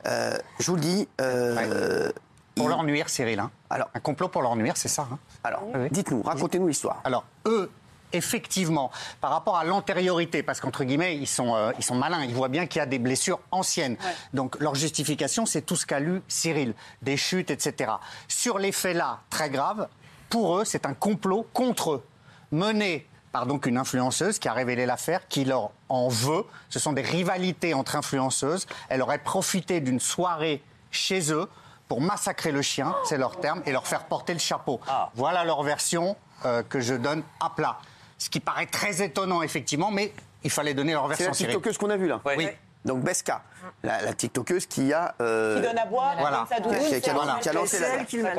Euh, 0.05 0.38
je 0.59 0.65
vous 0.67 0.75
le 0.75 0.81
dis. 0.81 1.07
euh, 1.21 2.12
Pour 2.55 2.69
leur 2.69 2.83
nuire, 2.83 3.09
Cyril. 3.09 3.39
hein. 3.39 3.51
Alors, 3.69 3.89
Un 3.93 4.00
complot 4.00 4.29
pour 4.29 4.41
leur 4.41 4.55
nuire, 4.55 4.77
c'est 4.77 4.88
ça. 4.88 5.07
hein. 5.12 5.19
alors 5.43 5.63
dites-nous, 5.91 6.21
racontez-nous 6.21 6.67
l'histoire. 6.67 7.01
Alors, 7.03 7.25
eux, 7.45 7.69
effectivement, 8.13 8.91
par 9.19 9.31
rapport 9.31 9.57
à 9.57 9.63
l'antériorité, 9.65 10.41
parce 10.41 10.62
qu'entre 10.62 10.83
guillemets, 10.85 11.17
ils 11.17 11.27
sont, 11.27 11.53
euh, 11.55 11.71
ils 11.77 11.83
sont 11.83 11.95
malins, 11.95 12.24
ils 12.24 12.33
voient 12.33 12.47
bien 12.47 12.65
qu'il 12.65 12.79
y 12.79 12.81
a 12.81 12.85
des 12.85 13.00
blessures 13.00 13.39
anciennes. 13.51 13.97
Donc, 14.33 14.57
leur 14.59 14.74
justification, 14.75 15.45
c'est 15.45 15.63
tout 15.63 15.75
ce 15.75 15.85
qu'a 15.85 16.00
lu 16.00 16.21
Cyril, 16.27 16.74
des 17.01 17.17
chutes, 17.17 17.51
etc. 17.51 17.91
Sur 18.29 18.57
les 18.57 18.71
faits 18.71 18.95
là, 18.95 19.19
très 19.29 19.50
graves, 19.50 19.88
pour 20.29 20.57
eux, 20.59 20.65
c'est 20.65 20.85
un 20.85 20.93
complot 20.93 21.45
contre 21.53 21.91
eux, 21.93 22.03
mené 22.51 23.05
par 23.35 23.47
donc 23.47 23.65
une 23.65 23.77
influenceuse 23.77 24.39
qui 24.39 24.47
a 24.47 24.53
révélé 24.53 24.85
l'affaire, 24.85 25.27
qui 25.27 25.43
leur 25.43 25.71
en 25.89 26.07
veut. 26.07 26.45
Ce 26.69 26.79
sont 26.79 26.93
des 26.93 27.01
rivalités 27.01 27.73
entre 27.73 27.97
influenceuses. 27.97 28.65
Elle 28.87 29.01
aurait 29.01 29.17
profité 29.17 29.81
d'une 29.81 29.99
soirée 29.99 30.63
chez 30.89 31.33
eux 31.33 31.49
pour 31.89 31.99
massacrer 31.99 32.53
le 32.53 32.61
chien, 32.61 32.95
c'est 33.03 33.17
leur 33.17 33.41
terme, 33.41 33.61
et 33.65 33.73
leur 33.73 33.87
faire 33.87 34.05
porter 34.05 34.31
le 34.31 34.39
chapeau. 34.39 34.79
Voilà 35.15 35.43
leur 35.43 35.63
version 35.63 36.15
euh, 36.45 36.63
que 36.63 36.79
je 36.79 36.93
donne 36.93 37.23
à 37.41 37.49
plat. 37.49 37.77
Ce 38.17 38.29
qui 38.29 38.39
paraît 38.39 38.67
très 38.67 39.03
étonnant, 39.03 39.41
effectivement, 39.41 39.91
mais 39.91 40.13
il 40.45 40.49
fallait 40.49 40.73
donner 40.73 40.93
leur 40.93 41.03
C'est 41.03 41.09
version. 41.09 41.27
la 41.27 41.33
Cyril. 41.33 41.53
TikTokeuse 41.55 41.77
qu'on 41.77 41.89
a 41.89 41.97
vue 41.97 42.07
là. 42.07 42.21
Oui. 42.37 42.47
Donc 42.85 43.01
Beska, 43.03 43.41
la, 43.83 44.01
la 44.03 44.13
TikTokeuse 44.13 44.67
qui 44.67 44.93
a 44.93 45.15
euh, 45.19 45.55
Qui 45.59 45.67
donne 45.67 45.77
à 45.77 45.85
boire, 45.87 46.15
Voilà. 46.19 46.45
doudoune, 46.63 46.77
qui 46.79 46.85
a- 46.95 46.99
qui 47.01 47.09
a- 47.09 47.13
c'est- 47.15 47.41
qui 47.41 47.49
a 47.49 47.53
lancé 47.53 47.79
la. 47.79 47.87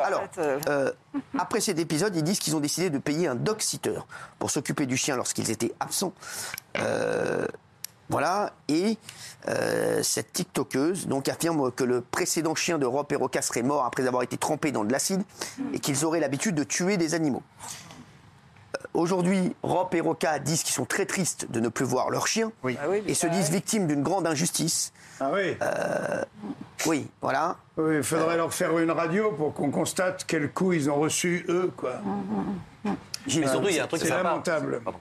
Alors, 0.04 0.20
maltraite. 0.22 0.66
euh, 0.68 0.92
après 1.38 1.60
cet 1.60 1.78
épisode, 1.80 2.14
ils 2.14 2.22
disent 2.22 2.38
qu'ils 2.38 2.54
ont 2.54 2.60
décidé 2.60 2.88
de 2.88 2.98
payer 2.98 3.26
un 3.26 3.34
dog 3.34 3.60
sitter 3.60 3.98
pour 4.38 4.50
s'occuper 4.52 4.86
du 4.86 4.96
chien 4.96 5.16
lorsqu'ils 5.16 5.50
étaient 5.50 5.74
absents. 5.80 6.12
Euh, 6.78 7.44
voilà, 8.08 8.52
et 8.68 8.98
euh, 9.48 10.00
cette 10.04 10.32
TikTokeuse 10.32 11.08
donc 11.08 11.28
affirme 11.28 11.72
que 11.72 11.82
le 11.82 12.00
précédent 12.02 12.54
chien 12.54 12.78
de 12.78 12.86
Rob 12.86 13.06
et 13.10 13.16
Roca 13.16 13.42
serait 13.42 13.62
mort 13.64 13.84
après 13.84 14.06
avoir 14.06 14.22
été 14.22 14.36
trempé 14.36 14.70
dans 14.70 14.84
de 14.84 14.92
l'acide 14.92 15.22
et 15.72 15.80
qu'ils 15.80 16.04
auraient 16.04 16.20
l'habitude 16.20 16.54
de 16.54 16.62
tuer 16.62 16.96
des 16.98 17.14
animaux. 17.14 17.42
Aujourd'hui, 18.95 19.54
Rob 19.62 19.95
et 19.95 20.00
Roca 20.00 20.38
disent 20.38 20.62
qu'ils 20.62 20.75
sont 20.75 20.85
très 20.85 21.06
tristes 21.06 21.50
de 21.50 21.61
ne 21.61 21.68
plus 21.68 21.85
voir 21.85 22.11
leur 22.11 22.26
chien 22.26 22.50
et 23.06 23.14
se 23.14 23.26
disent 23.26 23.50
victimes 23.50 23.87
d'une 23.87 24.02
grande 24.02 24.26
injustice. 24.26 24.92
Ah 25.21 25.30
oui 25.33 25.56
Euh, 25.62 26.25
oui, 26.87 27.09
voilà. 27.23 27.56
Oui, 27.76 27.97
il 27.99 28.02
faudrait 28.02 28.37
leur 28.37 28.52
faire 28.52 28.78
une 28.78 28.90
radio 28.90 29.33
pour 29.33 29.54
qu'on 29.54 29.71
constate 29.71 30.25
quel 30.26 30.50
coup 30.50 30.73
ils 30.73 30.90
ont 30.90 30.97
reçu, 30.97 31.45
eux, 31.49 31.73
quoi. 31.76 31.95
Mais 32.85 33.47
surtout, 33.47 33.68
il 33.68 33.76
y 33.76 33.80
a 33.80 33.85
un 33.85 33.87
truc 33.87 34.00
qui 34.00 34.06
C'est 34.06 34.14
lamentable. 34.14 34.80
Pas, 34.80 34.92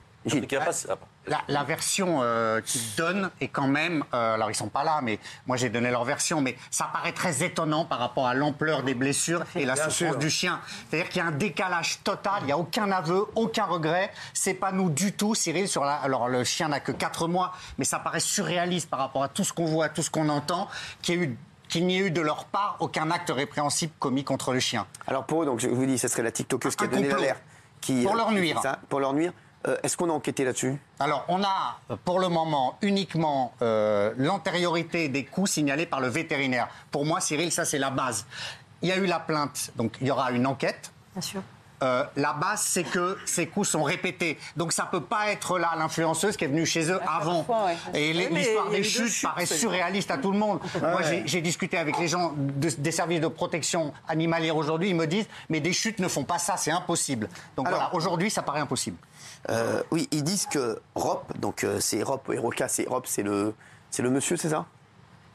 ah, 0.88 0.96
La, 1.28 1.40
la 1.48 1.64
version 1.64 2.20
euh, 2.22 2.60
qu'ils 2.60 2.94
donnent 2.96 3.30
est 3.40 3.48
quand 3.48 3.66
même, 3.66 4.04
euh, 4.14 4.34
alors 4.34 4.50
ils 4.50 4.54
sont 4.54 4.68
pas 4.68 4.84
là, 4.84 5.00
mais 5.02 5.18
moi 5.46 5.56
j'ai 5.56 5.68
donné 5.68 5.90
leur 5.90 6.04
version, 6.04 6.40
mais 6.40 6.56
ça 6.70 6.88
paraît 6.92 7.12
très 7.12 7.42
étonnant 7.42 7.84
par 7.84 7.98
rapport 7.98 8.26
à 8.26 8.34
l'ampleur 8.34 8.82
des 8.84 8.94
blessures 8.94 9.42
et 9.56 9.64
la 9.64 9.74
Bien 9.74 9.84
souffrance 9.88 10.12
sûr. 10.12 10.18
du 10.18 10.30
chien. 10.30 10.60
C'est-à-dire 10.88 11.08
qu'il 11.08 11.18
y 11.18 11.24
a 11.24 11.26
un 11.28 11.32
décalage 11.32 11.98
total, 12.04 12.34
il 12.42 12.46
n'y 12.46 12.52
a 12.52 12.58
aucun 12.58 12.90
aveu, 12.92 13.26
aucun 13.34 13.64
regret. 13.64 14.12
C'est 14.34 14.54
pas 14.54 14.70
nous 14.72 14.88
du 14.90 15.12
tout, 15.12 15.34
Cyril. 15.34 15.66
Sur 15.68 15.84
la, 15.84 15.94
alors 15.96 16.28
le 16.28 16.44
chien 16.44 16.68
n'a 16.68 16.80
que 16.80 16.92
4 16.92 17.26
mois, 17.28 17.52
mais 17.78 17.84
ça 17.84 17.98
paraît 17.98 18.20
surréaliste 18.20 18.88
par 18.88 19.00
rapport 19.00 19.22
à 19.24 19.28
tout 19.28 19.42
ce 19.44 19.52
qu'on 19.52 19.64
voit, 19.66 19.88
tout 19.88 20.02
ce 20.02 20.10
qu'on 20.10 20.28
entend, 20.28 20.68
qu'il 21.02 21.14
y 21.14 21.18
ait 21.18 21.26
eu 21.26 21.38
qu'il 21.68 21.84
n'y 21.86 21.96
ait 21.96 22.06
eu 22.06 22.10
de 22.12 22.20
leur 22.20 22.44
part 22.44 22.76
aucun 22.78 23.10
acte 23.10 23.30
répréhensible 23.34 23.92
commis 23.98 24.22
contre 24.22 24.52
le 24.52 24.60
chien. 24.60 24.86
Alors 25.08 25.24
pour 25.24 25.42
eux, 25.42 25.46
donc 25.46 25.58
je 25.58 25.66
vous 25.66 25.84
dis, 25.84 25.98
ce 25.98 26.06
serait 26.06 26.22
la 26.22 26.30
TikTokeuse 26.30 26.76
qui 26.76 26.84
a 26.84 26.86
donné 26.86 27.08
l'alerte. 27.08 27.42
Qui, 27.80 28.04
Pour 28.04 28.14
leur 28.14 28.30
nuire. 28.30 28.60
ça, 28.62 28.78
pour 28.88 29.00
leur 29.00 29.12
nuire. 29.12 29.32
Euh, 29.68 29.76
Est-ce 29.82 29.96
qu'on 29.96 30.10
a 30.10 30.12
enquêté 30.12 30.44
là-dessus 30.44 30.76
Alors, 31.00 31.24
on 31.28 31.42
a 31.42 31.78
pour 32.04 32.20
le 32.20 32.28
moment 32.28 32.78
uniquement 32.82 33.52
euh, 33.62 34.12
l'antériorité 34.16 35.08
des 35.08 35.24
coups 35.24 35.50
signalés 35.50 35.86
par 35.86 36.00
le 36.00 36.08
vétérinaire. 36.08 36.68
Pour 36.90 37.04
moi, 37.04 37.20
Cyril, 37.20 37.50
ça 37.50 37.64
c'est 37.64 37.78
la 37.78 37.90
base. 37.90 38.26
Il 38.82 38.88
y 38.88 38.92
a 38.92 38.96
eu 38.96 39.06
la 39.06 39.18
plainte, 39.20 39.72
donc 39.76 39.96
il 40.00 40.06
y 40.06 40.10
aura 40.10 40.30
une 40.30 40.46
enquête. 40.46 40.92
Bien 41.14 41.22
sûr. 41.22 41.42
Euh, 41.82 42.04
la 42.16 42.32
base, 42.32 42.62
c'est 42.62 42.84
que 42.84 43.18
ces 43.26 43.46
coups 43.48 43.68
sont 43.68 43.82
répétés. 43.82 44.38
Donc 44.56 44.72
ça 44.72 44.84
peut 44.90 45.02
pas 45.02 45.28
être 45.30 45.58
là 45.58 45.72
l'influenceuse 45.76 46.36
qui 46.36 46.44
est 46.44 46.48
venue 46.48 46.64
chez 46.64 46.90
eux 46.90 46.98
avant. 47.06 47.44
fois, 47.44 47.66
ouais. 47.66 47.76
Et 47.94 48.12
Oui, 48.16 48.28
l'histoire 48.30 48.70
des 48.70 48.82
chutes 48.82 49.08
chutes, 49.08 49.22
paraît 49.24 49.44
surréaliste 49.46 50.10
à 50.10 50.16
tout 50.16 50.32
le 50.32 50.38
monde. 50.38 50.60
Moi, 50.80 50.96
ouais. 50.96 51.22
j'ai- 51.26 51.40
discuté 51.42 51.76
avec 51.76 51.98
les 51.98 52.08
gens 52.08 52.32
de- 52.36 52.70
des 52.70 52.90
services 52.90 53.20
de 53.20 53.28
protection 53.28 53.92
animalière 54.08 54.56
aujourd'hui. 54.56 54.88
Ils 54.88 54.96
me 54.96 55.06
disent, 55.06 55.26
mais 55.50 55.60
des 55.60 55.72
chutes 55.74 55.98
ne 55.98 56.08
font 56.08 56.24
pas 56.24 56.38
ça, 56.38 56.56
c'est 56.56 56.70
impossible. 56.70 57.28
Donc 57.56 57.66
Alors- 57.68 57.78
voilà, 57.80 57.94
aujourd'hui, 57.94 58.30
ça 58.30 58.42
paraît 58.42 58.60
impossible. 58.60 58.96
Euh, 59.50 59.82
Oui, 59.90 60.08
ils 60.12 60.24
disent 60.24 60.46
que 60.46 60.80
Rop, 60.94 61.38
donc 61.38 61.62
euh, 61.62 61.78
c'est 61.78 62.02
Rop 62.02 62.32
c'est 62.68 62.88
Rop, 62.88 63.06
c'est 63.06 63.22
le, 63.22 63.54
c'est 63.90 64.02
le 64.02 64.10
monsieur, 64.10 64.36
c'est 64.36 64.48
ça? 64.48 64.64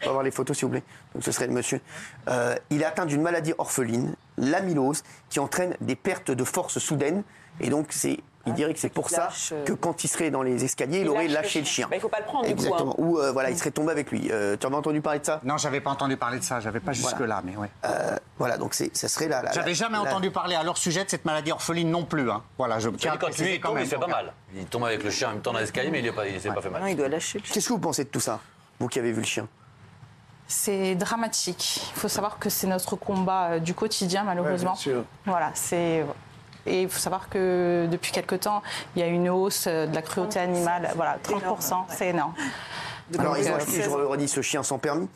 On 0.04 0.08
va 0.08 0.12
voir 0.14 0.24
les 0.24 0.32
photos 0.32 0.58
s'il 0.58 0.66
vous 0.66 0.72
plaît. 0.72 0.84
Donc 1.14 1.24
ce 1.24 1.32
serait 1.32 1.46
le 1.46 1.54
monsieur. 1.54 1.80
Euh, 2.28 2.56
il 2.72 2.82
est 2.82 2.86
atteint 2.86 3.06
d'une 3.06 3.22
maladie 3.22 3.54
orpheline, 3.60 4.16
l'amylose, 4.42 5.04
qui 5.30 5.40
entraîne 5.40 5.76
des 5.80 5.96
pertes 5.96 6.32
de 6.32 6.44
force 6.44 6.78
soudaines. 6.80 7.24
Et 7.60 7.70
donc 7.70 7.88
c'est, 7.92 8.18
il 8.48 8.54
dirait 8.54 8.74
que 8.74 8.80
c'est 8.80 8.90
pour 8.90 9.10
ça 9.10 9.26
lâche, 9.26 9.52
euh, 9.52 9.64
que 9.66 9.74
quand 9.74 10.04
il 10.04 10.08
serait 10.08 10.32
dans 10.32 10.42
les 10.42 10.64
escaliers, 10.64 11.00
il, 11.00 11.04
il 11.04 11.10
aurait 11.10 11.28
lâché 11.28 11.60
le 11.60 11.66
chien. 11.66 11.74
chien. 11.86 11.88
Bah, 11.90 11.96
il 11.98 12.00
faut 12.02 12.10
pas 12.10 12.20
le 12.20 12.26
prendre, 12.26 12.48
du 12.48 12.56
coup, 12.56 12.62
Exactement. 12.64 12.92
hein. 12.94 12.96
Ou 12.98 13.20
euh, 13.20 13.32
voilà, 13.32 13.50
il 13.52 13.58
serait 13.58 13.72
tombé 13.72 13.92
avec 13.92 14.10
lui. 14.10 14.30
Euh, 14.32 14.58
tu 14.60 14.66
avais 14.66 14.76
entendu 14.76 15.00
parler 15.02 15.20
de 15.20 15.26
ça? 15.26 15.42
Non, 15.44 15.58
j'avais 15.58 15.80
pas 15.82 15.92
entendu 15.92 16.18
parler 16.18 16.40
de 16.40 16.44
ça. 16.44 16.60
J'avais 16.60 16.80
pas 16.80 16.92
Voilà. 16.94 17.18
jusque 17.18 17.28
là, 17.28 17.42
mais 17.46 17.56
ouais. 17.56 17.70
Euh, 17.86 18.18
Voilà, 18.40 18.58
donc 18.58 18.74
c'est, 18.74 18.96
ça 18.98 19.08
serait 19.08 19.28
la. 19.28 19.44
la- 19.44 19.52
J'avais 19.52 19.76
jamais 19.76 19.98
la- 19.98 20.02
entendu 20.04 20.32
parler 20.32 20.56
à 20.56 20.64
leur 20.64 20.78
sujet 20.78 21.04
de 21.04 21.10
cette 21.10 21.26
maladie 21.26 21.52
orpheline 21.52 21.92
non 21.92 22.06
plus. 22.06 22.32
Hein. 22.32 22.42
Voilà, 22.58 22.80
je 22.80 22.90
tiens 22.90 23.14
à 23.14 23.18
Quand 23.18 23.38
lui, 23.38 23.56
il 23.56 23.60
quand 23.62 23.68
tombe, 23.70 23.76
même. 23.78 23.86
il 23.86 23.90
fait 23.90 23.98
pas 23.98 24.08
mal. 24.08 24.34
Il 24.56 24.66
tombe 24.66 24.86
avec 24.86 25.04
le 25.04 25.12
chien 25.12 25.30
en 25.30 25.34
même 25.34 25.42
temps 25.42 25.54
dans 25.54 25.60
l'escalier, 25.60 25.92
mais 25.92 26.00
il 26.00 26.06
ne 26.06 26.40
s'est 26.40 26.50
pas 26.50 26.62
fait 26.62 26.70
mal. 26.72 26.82
Non, 26.82 26.88
il 26.88 26.96
doit 26.96 27.10
lâcher 27.10 27.38
le 27.38 27.44
chien. 27.46 27.54
Qu'est-ce 27.54 27.68
que 27.68 27.74
vous 27.74 27.80
pensez 27.80 28.06
de 28.06 28.10
tout 28.10 28.20
ça? 28.20 28.40
Vous 28.80 28.88
qui 28.88 28.98
avez 28.98 29.12
vu 29.12 29.20
le 29.22 29.28
chien? 29.28 29.48
C'est 30.52 30.96
dramatique. 30.96 31.82
Il 31.96 32.00
faut 32.00 32.10
savoir 32.10 32.38
que 32.38 32.50
c'est 32.50 32.68
notre 32.68 32.98
combat 32.98 33.52
euh, 33.52 33.60
du 33.60 33.74
quotidien, 33.74 34.24
malheureusement. 34.26 34.74
bien 34.74 34.80
sûr. 34.80 35.06
Voilà, 35.26 35.50
c'est. 35.54 36.06
Et 36.66 36.82
il 36.84 36.90
faut 36.90 37.00
savoir 37.00 37.30
que 37.30 37.88
depuis 37.90 38.12
quelque 38.12 38.36
temps, 38.36 38.62
il 38.96 39.00
y 39.00 39.04
a 39.04 39.08
une 39.08 39.30
hausse 39.30 39.66
euh, 39.68 39.88
de 39.88 39.96
la 39.96 40.02
cruauté 40.02 40.40
animale. 40.40 40.92
Voilà, 40.98 41.18
30%, 41.24 41.86
c'est 41.88 42.10
énorme. 42.10 42.34
Alors, 43.18 43.38
ils 43.38 43.48
ont 43.48 43.54
euh, 43.54 43.58
acheté, 43.58 43.82
je 43.82 43.90
redis, 43.90 44.28
ce 44.28 44.42
chien 44.42 44.62
sans 44.62 44.78
permis. 44.78 45.08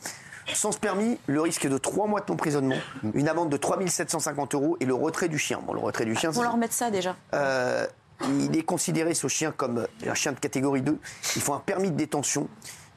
Sans 0.54 0.72
ce 0.72 0.78
permis, 0.78 1.18
le 1.26 1.42
risque 1.42 1.66
est 1.66 1.68
de 1.68 1.76
3 1.78 2.06
mois 2.06 2.22
d'emprisonnement, 2.22 2.76
une 3.14 3.28
amende 3.28 3.50
de 3.50 3.56
3 3.58 3.86
750 3.86 4.54
euros 4.54 4.76
et 4.80 4.86
le 4.86 4.94
retrait 4.94 5.28
du 5.28 5.38
chien. 5.38 5.60
Bon, 5.66 5.74
le 5.74 5.80
retrait 5.80 6.06
du 6.06 6.14
chien, 6.16 6.30
Pour 6.30 6.40
c'est- 6.42 6.48
leur 6.48 6.56
mettre 6.56 6.72
ça 6.74 6.90
déjà. 6.90 7.14
Euh, 7.34 7.86
il 8.26 8.56
est 8.56 8.62
considéré, 8.62 9.12
ce 9.12 9.28
chien, 9.28 9.52
comme 9.54 9.86
un 10.06 10.14
chien 10.14 10.32
de 10.32 10.38
catégorie 10.38 10.80
2. 10.80 10.98
Il 11.36 11.42
faut 11.42 11.52
un 11.52 11.58
permis 11.60 11.90
de 11.90 11.96
détention 11.96 12.48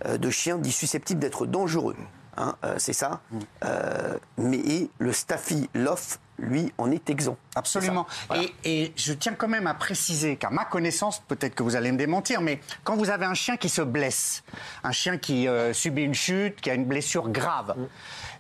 de 0.08 0.30
chien 0.30 0.58
dit 0.58 0.72
susceptible 0.72 1.20
d'être 1.20 1.46
dangereux. 1.46 1.96
Hein, 2.40 2.56
euh, 2.64 2.76
c'est 2.78 2.94
ça. 2.94 3.20
Euh, 3.66 4.18
mais 4.38 4.58
et 4.58 4.90
le 4.98 5.12
Staffy 5.12 5.70
Loff, 5.74 6.20
lui, 6.38 6.72
en 6.78 6.90
est 6.90 7.10
exempt. 7.10 7.36
Absolument. 7.54 8.08
Et, 8.34 8.54
et 8.64 8.94
je 8.96 9.12
tiens 9.12 9.34
quand 9.34 9.50
même 9.50 9.68
à 9.68 9.74
préciser 9.74 10.38
qu'à 10.38 10.50
ma 10.50 10.64
connaissance, 10.64 11.22
peut-être 11.28 11.54
que 11.54 11.64
vous 11.64 11.76
allez 11.76 11.92
me 11.92 11.98
démentir, 11.98 12.40
mais 12.40 12.62
quand 12.86 12.96
vous 12.96 13.10
avez 13.10 13.26
un 13.26 13.34
chien 13.34 13.58
qui 13.58 13.68
se 13.68 13.82
blesse, 13.82 14.44
un 14.86 14.94
chien 14.94 15.18
qui 15.18 15.50
euh, 15.50 15.74
subit 15.74 16.04
une 16.04 16.14
chute, 16.14 16.62
qui 16.62 16.70
a 16.70 16.76
une 16.76 16.86
blessure 16.86 17.28
grave, 17.28 17.76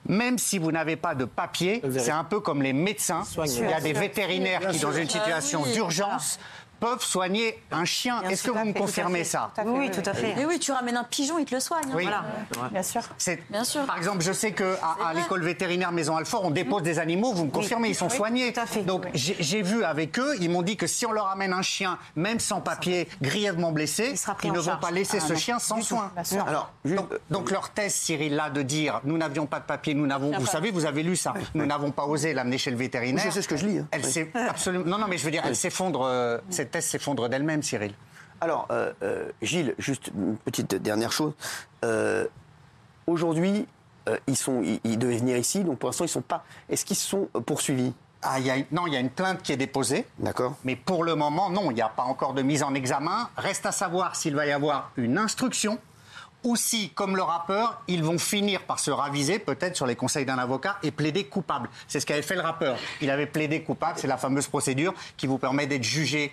même 0.08 0.38
si 0.38 0.60
vous 0.60 0.72
n'avez 0.72 0.96
pas 0.96 1.14
de 1.14 1.26
papier, 1.26 1.82
c'est 1.98 2.12
un 2.12 2.24
peu 2.24 2.40
comme 2.40 2.62
les 2.62 2.72
médecins. 2.72 3.24
Il 3.46 3.70
y 3.70 3.74
a 3.74 3.82
des 3.82 3.92
vétérinaires 3.92 4.70
qui, 4.70 4.80
dans 4.80 4.94
une 4.94 5.10
situation 5.10 5.60
Ah 5.64 5.68
oui. 5.68 5.74
d'urgence, 5.74 6.40
peuvent 6.80 7.04
soigner 7.04 7.62
un 7.72 7.86
chien. 7.86 8.22
Bien 8.22 8.30
Est-ce 8.30 8.44
que 8.44 8.52
vous 8.52 8.66
me 8.66 8.74
confirmez 8.74 9.24
ça 9.24 9.52
tout 9.56 9.62
à 9.62 9.64
fait, 9.64 9.70
Oui, 9.70 9.80
oui, 9.80 9.92
tout 9.92 10.10
à 10.10 10.14
fait. 10.14 10.34
Mais 10.36 10.46
oui, 10.46 10.60
tu 10.60 10.72
ramènes 10.72 10.98
un 10.98 11.04
pigeon, 11.04 11.38
il 11.40 11.46
te 11.46 11.54
le 11.56 11.60
soigne. 11.62 11.84
hein. 11.86 11.94
Oui. 11.96 12.04
Voilà. 12.04 12.70
Bien 12.72 12.84
sûr. 12.84 13.02
C'est- 13.18 13.44
Bien 13.50 13.64
sûr. 13.64 13.86
Par 13.86 13.98
exemple, 13.98 14.22
je 14.22 14.32
sais 14.32 14.52
qu'à 14.52 14.66
à, 15.06 15.14
l'école 15.14 15.44
vétérinaire 15.44 15.92
Maison 15.92 16.16
Alfort, 16.18 16.46
on 16.46 16.52
dépose 16.52 16.84
des 16.84 17.00
animaux, 17.00 17.34
vous 17.34 17.46
me 17.46 17.52
confirmez, 17.52 17.90
ils 17.90 17.96
sont 17.96 18.08
Oui, 18.10 18.16
soignés. 18.16 18.54
tout 18.54 18.60
à 18.62 18.66
fait. 18.66 18.82
Donc 18.84 19.06
j'ai 19.14 19.36
j'ai 19.40 19.62
vu 19.62 19.84
avec 19.84 20.18
eux, 20.20 20.36
ils 20.40 20.50
m'ont 20.50 20.62
dit 20.62 20.78
que 20.78 20.88
si 20.88 21.06
on 21.06 21.12
leur 21.12 21.28
amène 21.28 21.54
un 21.54 21.62
chien, 21.62 21.98
même 22.16 22.40
sans 22.40 22.62
papier, 22.62 23.08
grièvement 23.22 23.72
blessé, 23.72 24.10
Il 24.12 24.18
sera 24.18 24.36
pris 24.36 24.48
ils 24.48 24.54
ne 24.54 24.60
vont 24.60 24.78
pas 24.78 24.92
laisser 24.92 25.18
Ah, 25.22 25.26
ce 25.28 25.34
non, 25.34 25.40
chien 25.40 25.60
sans 25.60 25.82
soin. 25.82 26.12
Bien 26.16 26.24
sûr. 26.24 26.48
Alors, 26.48 26.72
Donc, 27.30 27.52
leur 27.52 27.70
thèse, 27.70 27.94
Cyril, 27.94 28.36
là, 28.36 28.50
de 28.50 28.62
dire 28.62 29.02
nous 29.04 29.18
n'avions 29.18 29.46
pas 29.46 29.60
de 29.60 29.66
papier, 29.66 29.94
nous 29.94 30.08
n'avons. 30.08 30.32
Vous 30.40 30.46
savez, 30.46 30.72
vous 30.72 30.86
avez 30.86 31.04
lu 31.04 31.16
ça. 31.16 31.34
Nous 31.56 31.66
n'avons 31.66 31.92
pas 31.92 32.06
osé 32.06 32.34
l'amener 32.34 32.58
chez 32.58 32.72
le 32.72 32.78
vétérinaire. 32.78 33.24
Je 33.26 33.32
sais 33.32 33.42
ce 33.42 33.48
que 33.48 33.58
je 33.58 33.66
lis, 33.66 33.80
hein. 33.80 33.88
Elle 33.92 34.04
Oui. 34.06 34.12
s'est 34.12 34.32
absolument. 34.50 34.86
Non, 34.86 34.98
non, 34.98 35.08
mais 35.08 35.18
je 35.18 35.26
veux 35.26 35.32
dire, 35.32 35.44
elle 35.46 35.56
s'effondre. 35.56 36.02
euh, 36.04 36.38
cette 36.70 36.84
thèse 36.84 36.86
s'effondre 36.86 37.28
d'elle-même, 37.30 37.64
Cyril. 37.64 37.94
Alors, 38.42 38.68
euh, 38.70 38.94
euh, 39.02 39.32
Gilles, 39.42 39.74
juste 39.80 40.12
une 40.16 40.38
petite 40.38 40.76
dernière 40.76 41.12
chose. 41.12 41.34
Euh, 41.84 42.28
Aujourd'hui, 43.08 43.66
ils, 44.28 44.38
sont, 44.38 44.62
ils, 44.62 44.80
ils 44.84 45.00
devaient 45.00 45.18
venir 45.18 45.36
ici, 45.36 45.64
donc 45.64 45.80
pour 45.80 45.90
l'instant, 45.90 46.06
ils 46.06 46.10
sont 46.10 46.22
pas. 46.22 46.44
Est-ce 46.70 46.86
qu'ils 46.86 46.96
sont 46.96 47.28
poursuivis? 47.46 47.94
Ah, 48.22 48.40
y 48.40 48.52
a, 48.52 48.58
non, 48.72 48.86
il 48.86 48.94
y 48.94 48.98
a 48.98 49.00
une 49.00 49.10
plainte 49.10 49.42
qui 49.42 49.52
est 49.52 49.58
déposée. 49.58 50.06
D'accord. 50.20 50.56
Mais 50.64 50.76
pour 50.76 51.04
le 51.04 51.16
moment, 51.16 51.50
non, 51.50 51.72
il 51.72 51.74
n'y 51.74 51.82
a 51.82 51.90
pas 51.90 52.04
encore 52.04 52.36
de 52.36 52.44
mise 52.44 52.62
en 52.62 52.76
examen. 52.76 53.30
Reste 53.36 53.66
à 53.66 53.72
savoir 53.72 54.16
s'il 54.16 54.36
va 54.36 54.46
y 54.46 54.52
avoir 54.52 54.92
une 54.96 55.18
instruction 55.18 55.80
ou 56.44 56.56
si, 56.56 56.92
comme 56.92 57.16
le 57.16 57.24
rappeur, 57.24 57.82
ils 57.88 58.04
vont 58.04 58.20
finir 58.20 58.62
par 58.64 58.80
se 58.80 58.92
raviser, 58.92 59.40
peut-être 59.40 59.76
sur 59.76 59.88
les 59.88 59.96
conseils 59.96 60.26
d'un 60.26 60.38
avocat, 60.38 60.78
et 60.84 60.92
plaider 60.92 61.26
coupable. 61.26 61.70
C'est 61.88 62.00
ce 62.00 62.06
qu'avait 62.06 62.22
fait 62.22 62.36
le 62.36 62.42
rappeur. 62.42 62.78
Il 63.02 63.10
avait 63.10 63.26
plaidé 63.26 63.64
coupable, 63.64 63.98
c'est 63.98 64.08
la 64.08 64.18
fameuse 64.18 64.48
procédure 64.48 64.94
qui 65.18 65.28
vous 65.28 65.38
permet 65.38 65.66
d'être 65.68 65.84
jugé 65.84 66.32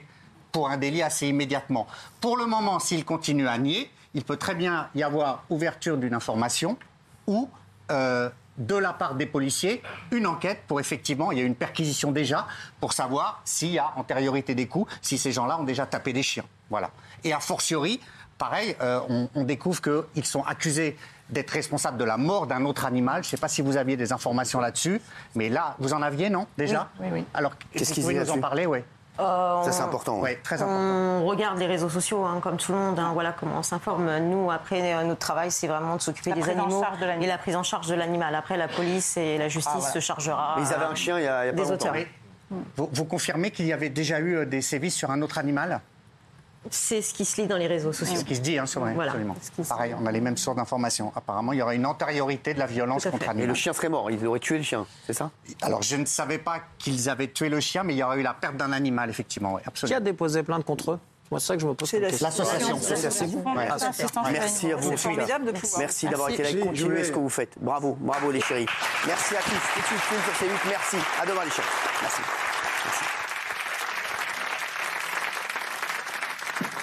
pour 0.56 0.70
un 0.70 0.78
délit 0.78 1.02
assez 1.02 1.28
immédiatement. 1.28 1.86
Pour 2.18 2.38
le 2.38 2.46
moment, 2.46 2.78
s'il 2.78 3.04
continue 3.04 3.46
à 3.46 3.58
nier, 3.58 3.90
il 4.14 4.24
peut 4.24 4.38
très 4.38 4.54
bien 4.54 4.88
y 4.94 5.02
avoir 5.02 5.44
ouverture 5.50 5.98
d'une 5.98 6.14
information 6.14 6.78
ou 7.26 7.50
euh, 7.90 8.30
de 8.56 8.74
la 8.74 8.94
part 8.94 9.16
des 9.16 9.26
policiers 9.26 9.82
une 10.12 10.26
enquête 10.26 10.62
pour 10.66 10.80
effectivement, 10.80 11.30
il 11.30 11.36
y 11.38 11.42
a 11.42 11.44
une 11.44 11.56
perquisition 11.56 12.10
déjà 12.10 12.46
pour 12.80 12.94
savoir 12.94 13.42
s'il 13.44 13.72
y 13.72 13.78
a 13.78 13.92
antériorité 13.96 14.54
des 14.54 14.66
coups, 14.66 14.90
si 15.02 15.18
ces 15.18 15.30
gens-là 15.30 15.60
ont 15.60 15.64
déjà 15.64 15.84
tapé 15.84 16.14
des 16.14 16.22
chiens. 16.22 16.46
Voilà. 16.70 16.90
Et 17.22 17.34
a 17.34 17.40
fortiori, 17.40 18.00
pareil, 18.38 18.76
euh, 18.80 19.00
on, 19.10 19.28
on 19.34 19.44
découvre 19.44 19.82
qu'ils 19.82 20.24
sont 20.24 20.42
accusés 20.44 20.96
d'être 21.28 21.50
responsables 21.50 21.98
de 21.98 22.04
la 22.04 22.16
mort 22.16 22.46
d'un 22.46 22.64
autre 22.64 22.86
animal. 22.86 23.22
Je 23.24 23.28
ne 23.28 23.30
sais 23.32 23.36
pas 23.36 23.48
si 23.48 23.60
vous 23.60 23.76
aviez 23.76 23.98
des 23.98 24.10
informations 24.10 24.60
là-dessus, 24.60 25.02
mais 25.34 25.50
là, 25.50 25.76
vous 25.80 25.92
en 25.92 26.00
aviez, 26.00 26.30
non 26.30 26.46
Déjà 26.56 26.88
Oui, 26.98 27.08
oui, 27.12 27.18
oui. 27.20 27.24
Alors, 27.34 27.52
Qu'est-ce 27.72 27.92
qu'ils 27.92 28.08
nous 28.08 28.30
en 28.30 28.40
parler, 28.40 28.64
oui. 28.64 28.78
Euh, 29.18 29.62
Ça, 29.62 29.72
c'est 29.72 29.82
important. 29.82 30.18
Oui, 30.20 30.30
très 30.42 30.56
important. 30.56 30.78
On 30.78 31.24
regarde 31.26 31.58
les 31.58 31.66
réseaux 31.66 31.88
sociaux, 31.88 32.24
hein, 32.24 32.38
comme 32.42 32.56
tout 32.56 32.72
le 32.72 32.78
monde. 32.78 32.98
hein, 32.98 33.10
voilà 33.14 33.32
comment 33.32 33.58
on 33.58 33.62
s'informe. 33.62 34.14
Nous, 34.18 34.50
après, 34.50 34.94
euh, 34.94 35.04
notre 35.04 35.20
travail, 35.20 35.50
c'est 35.50 35.66
vraiment 35.66 35.96
de 35.96 36.02
s'occuper 36.02 36.32
des 36.32 36.48
animaux 36.48 36.82
de 37.00 37.22
et 37.24 37.26
la 37.26 37.38
prise 37.38 37.56
en 37.56 37.62
charge 37.62 37.86
de 37.86 37.94
l'animal. 37.94 38.34
Après, 38.34 38.56
la 38.56 38.68
police 38.68 39.16
et 39.16 39.38
la 39.38 39.48
justice 39.48 39.72
Ah, 39.74 39.78
voilà. 39.78 39.94
se 39.94 40.00
chargera. 40.00 40.54
Mais 40.58 40.64
ils 40.66 40.72
avaient 40.72 40.84
un 40.84 40.94
chien 40.94 41.18
il 41.18 41.24
y 41.24 41.28
a, 41.28 41.44
il 41.44 41.46
y 41.46 41.50
a 41.50 41.52
pas 41.52 41.56
des 41.56 41.62
longtemps. 41.70 41.74
auteurs. 41.74 41.92
Oui. 41.94 42.06
Vous, 42.76 42.88
vous 42.92 43.04
confirmez 43.04 43.50
qu'il 43.50 43.66
y 43.66 43.72
avait 43.72 43.88
déjà 43.88 44.18
eu 44.20 44.36
euh, 44.36 44.44
des 44.46 44.60
sévices 44.62 44.94
sur 44.94 45.10
un 45.10 45.20
autre 45.22 45.38
animal? 45.38 45.80
C'est 46.70 47.02
ce 47.02 47.14
qui 47.14 47.24
se 47.24 47.40
lit 47.40 47.46
dans 47.46 47.56
les 47.56 47.66
réseaux 47.66 47.92
sociaux. 47.92 48.14
C'est 48.14 48.20
ce 48.20 48.24
qui 48.26 48.36
se 48.36 48.40
dit, 48.40 48.58
hein, 48.58 48.66
sur 48.66 48.80
Voilà. 48.80 49.12
absolument. 49.12 49.34
Qui 49.54 49.64
se- 49.64 49.68
Pareil, 49.68 49.94
on 50.00 50.06
a 50.06 50.12
les 50.12 50.20
mêmes 50.20 50.36
sources 50.36 50.56
d'informations. 50.56 51.12
Apparemment, 51.14 51.52
il 51.52 51.58
y 51.58 51.62
aurait 51.62 51.76
une 51.76 51.86
antériorité 51.86 52.54
de 52.54 52.58
la 52.58 52.66
violence 52.66 53.04
contre 53.04 53.24
Et 53.26 53.28
animal. 53.28 53.48
le 53.48 53.54
chien 53.54 53.72
serait 53.72 53.88
mort, 53.88 54.10
ils 54.10 54.26
auraient 54.26 54.40
tué 54.40 54.56
le 54.58 54.62
chien, 54.64 54.86
c'est 55.06 55.12
ça? 55.12 55.30
Alors, 55.62 55.82
je 55.82 55.96
ne 55.96 56.04
savais 56.04 56.38
pas 56.38 56.60
qu'ils 56.78 57.08
avaient 57.08 57.28
tué 57.28 57.48
le 57.48 57.60
chien, 57.60 57.82
mais 57.82 57.94
il 57.94 57.98
y 57.98 58.02
aurait 58.02 58.18
eu 58.20 58.22
la 58.22 58.34
perte 58.34 58.56
d'un 58.56 58.72
animal, 58.72 59.10
effectivement. 59.10 59.54
oui, 59.54 59.60
Qui 59.62 59.66
a 59.66 59.70
absolument. 59.70 60.00
déposé 60.00 60.42
plainte 60.42 60.64
contre 60.64 60.92
eux? 60.92 60.98
Moi, 61.28 61.40
c'est 61.40 61.46
ça 61.48 61.54
que 61.56 61.62
je 61.62 61.66
me 61.66 61.74
pose. 61.74 61.92
L'association. 61.92 62.78
C'est 62.80 63.26
vous? 63.26 63.42
Ouais. 63.56 63.66
Assistance 63.68 64.28
Merci 64.30 64.70
à 64.72 64.76
vous. 64.76 64.90
C'est 64.90 64.96
formidable 64.96 65.46
de 65.46 65.50
pouvoir. 65.52 65.78
Merci 65.80 66.06
d'avoir 66.08 66.28
été 66.30 66.42
là 66.44 66.50
et 66.50 66.54
vais- 66.54 67.04
ce 67.04 67.10
que 67.10 67.18
vous 67.18 67.28
faites. 67.28 67.50
Bravo, 67.60 67.96
bravo 68.00 68.30
les 68.30 68.40
chéris. 68.40 68.66
Merci 69.08 69.34
à 69.34 69.40
tous. 69.40 69.50
Tout 69.50 69.80
de 69.80 69.86
suite, 69.86 70.00
sur 70.38 70.46
C8. 70.46 70.68
Merci. 70.68 70.96
À 71.20 71.26
demain 71.26 71.44
les 71.44 71.50
chéris. 71.50 71.66
Merci. 72.00 72.20